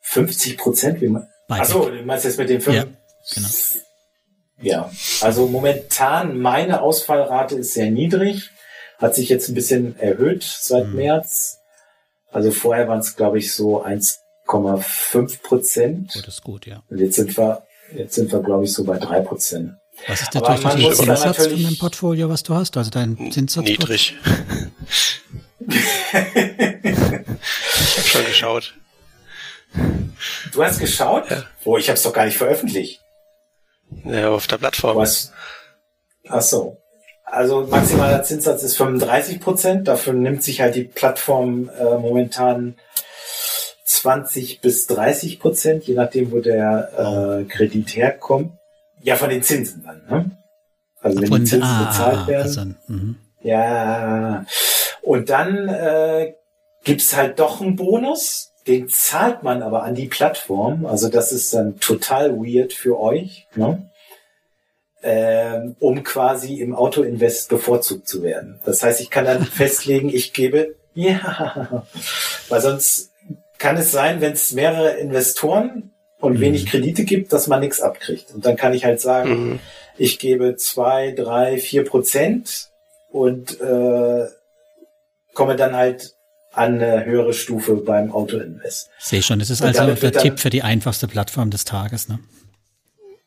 [0.00, 1.02] 50 Prozent?
[1.48, 2.76] Achso, du meinst jetzt mit den 5?
[2.76, 2.84] Ja,
[3.34, 3.48] genau.
[4.58, 4.90] Ja,
[5.20, 8.50] also momentan meine Ausfallrate ist sehr niedrig,
[8.98, 10.96] hat sich jetzt ein bisschen erhöht seit mhm.
[10.96, 11.58] März.
[12.30, 16.12] Also vorher waren es, glaube ich, so 1,5 Prozent.
[16.16, 16.82] Oh, das ist gut, ja.
[16.88, 19.72] Und jetzt sind wir, jetzt sind wir, glaube ich, so bei drei Prozent.
[20.08, 22.76] Was ist der durchschnittliche Zinssatz von dem Portfolio, was du hast?
[22.76, 23.64] Also dein Zinssatz?
[23.64, 24.16] Niedrig.
[25.68, 25.84] ich
[26.94, 28.74] habe schon geschaut.
[30.52, 31.30] Du hast geschaut?
[31.30, 31.44] Ja.
[31.64, 33.00] Oh, ich habe es doch gar nicht veröffentlicht.
[34.04, 34.96] Ja, auf der Plattform.
[34.96, 35.32] Was?
[36.28, 36.78] Ach so.
[37.24, 39.88] Also maximaler Zinssatz ist 35 Prozent.
[39.88, 42.76] Dafür nimmt sich halt die Plattform äh, momentan
[43.84, 48.52] 20 bis 30 Prozent, je nachdem, wo der äh, Kredit herkommt.
[49.06, 50.02] Ja, von den Zinsen dann.
[50.08, 50.30] Ne?
[51.00, 52.76] Also wenn von, die Zinsen ah, bezahlt werden.
[52.88, 54.44] Also, ja.
[55.02, 56.34] Und dann äh,
[56.84, 60.86] gibt's halt doch einen Bonus den zahlt man aber an die Plattform.
[60.86, 63.90] Also das ist dann total weird für euch, ne?
[65.02, 68.60] ähm, um quasi im Auto-Invest bevorzugt zu werden.
[68.64, 71.84] Das heißt, ich kann dann festlegen, ich gebe, ja,
[72.48, 73.12] weil sonst
[73.58, 75.92] kann es sein, wenn es mehrere Investoren
[76.26, 76.40] und mhm.
[76.40, 78.32] wenig Kredite gibt, dass man nichts abkriegt.
[78.34, 79.58] Und dann kann ich halt sagen, mhm.
[79.96, 82.68] ich gebe zwei, drei, vier Prozent
[83.10, 84.26] und äh,
[85.34, 86.14] komme dann halt
[86.52, 88.88] an eine höhere Stufe beim Auto-Invest.
[88.98, 92.08] Sehe schon, das ist und also der Tipp für die einfachste Plattform des Tages.
[92.08, 92.18] Ne?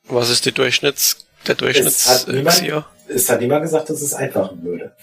[0.06, 2.64] Was ist die Durchschnitts, der Durchschnitts es hat, niemand,
[3.08, 4.96] es hat niemand gesagt, dass es einfachen würde.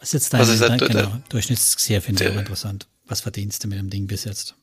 [0.00, 2.88] Was ist jetzt dein, ist dein, genau, Durchschnittsxier finde ich auch interessant.
[3.06, 4.56] Was verdienst du mit dem Ding bis jetzt?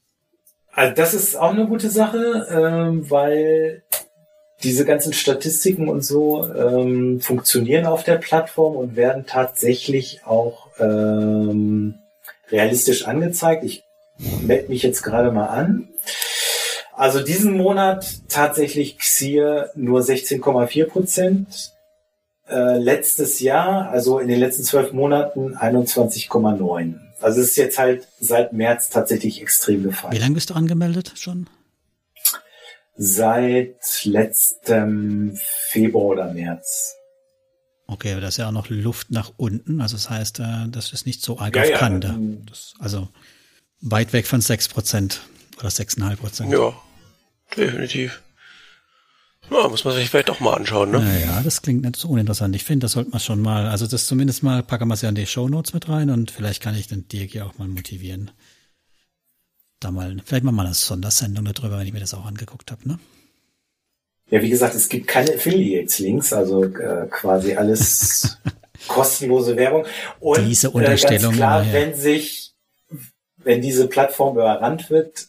[0.74, 3.84] Also das ist auch eine gute Sache, ähm, weil
[4.64, 11.96] diese ganzen Statistiken und so ähm, funktionieren auf der Plattform und werden tatsächlich auch ähm,
[12.50, 13.64] realistisch angezeigt.
[13.64, 13.84] Ich
[14.42, 15.90] melde mich jetzt gerade mal an.
[16.94, 21.74] Also diesen Monat tatsächlich Xier nur 16,4 Prozent.
[22.48, 26.96] Äh, letztes Jahr, also in den letzten zwölf Monaten 21,9.
[27.22, 30.14] Also es ist jetzt halt seit März tatsächlich extrem gefallen.
[30.14, 31.48] Wie lange bist du angemeldet schon?
[32.98, 35.38] Seit letztem
[35.70, 36.96] Februar oder März.
[37.88, 39.82] Okay, aber da ist ja auch noch Luft nach unten.
[39.82, 42.08] Also das heißt, äh, das ist nicht so arg ja, auf Kante.
[42.08, 42.18] Ja.
[42.50, 43.10] Das, also
[43.82, 45.22] weit weg von 6 Prozent
[45.60, 46.54] oder 6,5 Prozent.
[46.54, 46.74] Ja,
[47.56, 48.22] definitiv.
[49.52, 51.00] Ja, muss man sich vielleicht doch mal anschauen, ne?
[51.00, 52.56] Naja, das klingt nicht so uninteressant.
[52.56, 55.10] Ich finde, das sollte man schon mal, also das zumindest mal, packen wir es ja
[55.10, 57.68] in die Show Notes mit rein und vielleicht kann ich den Dirk ja auch mal
[57.68, 58.32] motivieren.
[59.82, 63.00] Da mal, vielleicht mal eine Sondersendung darüber, wenn ich mir das auch angeguckt habe, ne?
[64.30, 68.38] Ja, wie gesagt, es gibt keine Affiliates-Links, also äh, quasi alles
[68.88, 69.86] kostenlose Werbung.
[70.22, 71.74] Und diese Unterstellung, äh, ganz klar, ja.
[71.74, 72.54] wenn sich,
[73.36, 75.28] wenn diese Plattform überrannt wird,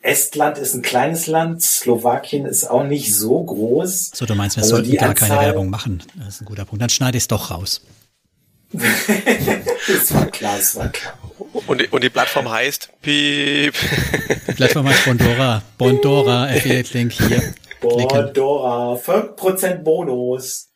[0.00, 4.10] Estland ist ein kleines Land, Slowakien ist auch nicht so groß.
[4.14, 6.02] So, du meinst, wir also sollten gar Anzahl, keine Werbung machen.
[6.14, 6.82] Das ist ein guter Punkt.
[6.82, 7.80] Dann schneide ich es doch raus.
[8.72, 11.18] das war klar, das war klar.
[11.66, 13.74] Und die, und die Plattform heißt Piep.
[14.48, 15.62] Die Plattform heißt Bondora.
[15.78, 17.54] Bondora, Affiliate Link hier.
[17.80, 20.68] Bondora, 5% Bonus.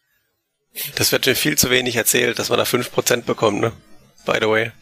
[0.94, 3.72] Das wird mir viel zu wenig erzählt, dass man da 5% bekommt, ne?
[4.24, 4.72] By the way.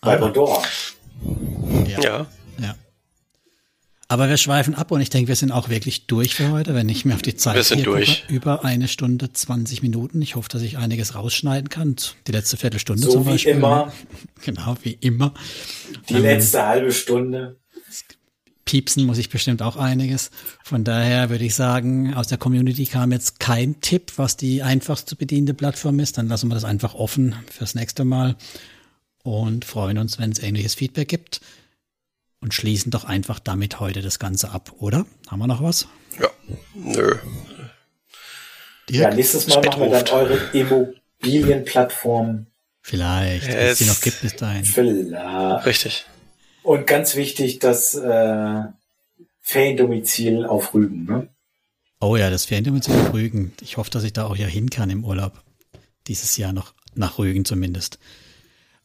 [0.00, 0.62] Bei Bondora.
[1.86, 2.00] Ja.
[2.00, 2.26] ja.
[2.58, 2.74] ja.
[4.14, 6.88] Aber wir schweifen ab und ich denke, wir sind auch wirklich durch für heute, wenn
[6.88, 8.20] ich mir auf die Zeit wir sind durch.
[8.20, 10.22] Gucke, über eine Stunde 20 Minuten.
[10.22, 11.96] Ich hoffe, dass ich einiges rausschneiden kann.
[12.28, 13.54] Die letzte Viertelstunde so zum Beispiel.
[13.54, 13.92] Wie immer.
[14.44, 15.34] Genau, wie immer.
[16.08, 17.56] Die ähm, letzte halbe Stunde
[18.66, 20.30] piepsen muss ich bestimmt auch einiges.
[20.62, 25.08] Von daher würde ich sagen, aus der Community kam jetzt kein Tipp, was die einfachst
[25.08, 26.18] zu bedienende Plattform ist.
[26.18, 28.36] Dann lassen wir das einfach offen fürs nächste Mal
[29.24, 31.40] und freuen uns, wenn es ähnliches Feedback gibt.
[32.44, 35.06] Und schließen doch einfach damit heute das Ganze ab, oder?
[35.30, 35.88] Haben wir noch was?
[36.20, 36.28] Ja,
[36.74, 37.16] nö.
[38.90, 39.02] Dirk?
[39.02, 42.46] Ja, nächstes Mal machen wir dann eure Immobilienplattform.
[42.82, 44.66] Vielleicht, wenn es die noch gibt bis dahin.
[44.66, 45.64] Vielleicht.
[45.64, 46.04] Richtig.
[46.62, 48.60] Und ganz wichtig, das äh,
[49.40, 51.28] Feriendomizil auf Rügen, ne?
[51.98, 53.54] Oh ja, das Feriendomizil auf Rügen.
[53.62, 55.42] Ich hoffe, dass ich da auch ja hin kann im Urlaub.
[56.08, 57.98] Dieses Jahr noch, nach Rügen zumindest.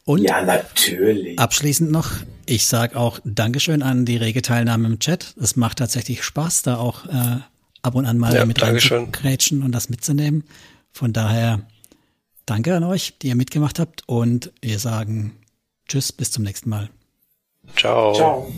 [0.09, 1.37] Und ja, natürlich.
[1.37, 2.09] Abschließend noch,
[2.47, 5.35] ich sage auch Dankeschön an die rege Teilnahme im Chat.
[5.39, 7.37] Es macht tatsächlich Spaß, da auch äh,
[7.83, 10.45] ab und an mal ja, mit reinzugrätschen und das mitzunehmen.
[10.91, 11.61] Von daher
[12.47, 15.37] danke an euch, die ihr mitgemacht habt und wir sagen
[15.87, 16.89] Tschüss, bis zum nächsten Mal.
[17.75, 18.15] Ciao.
[18.15, 18.51] Ciao.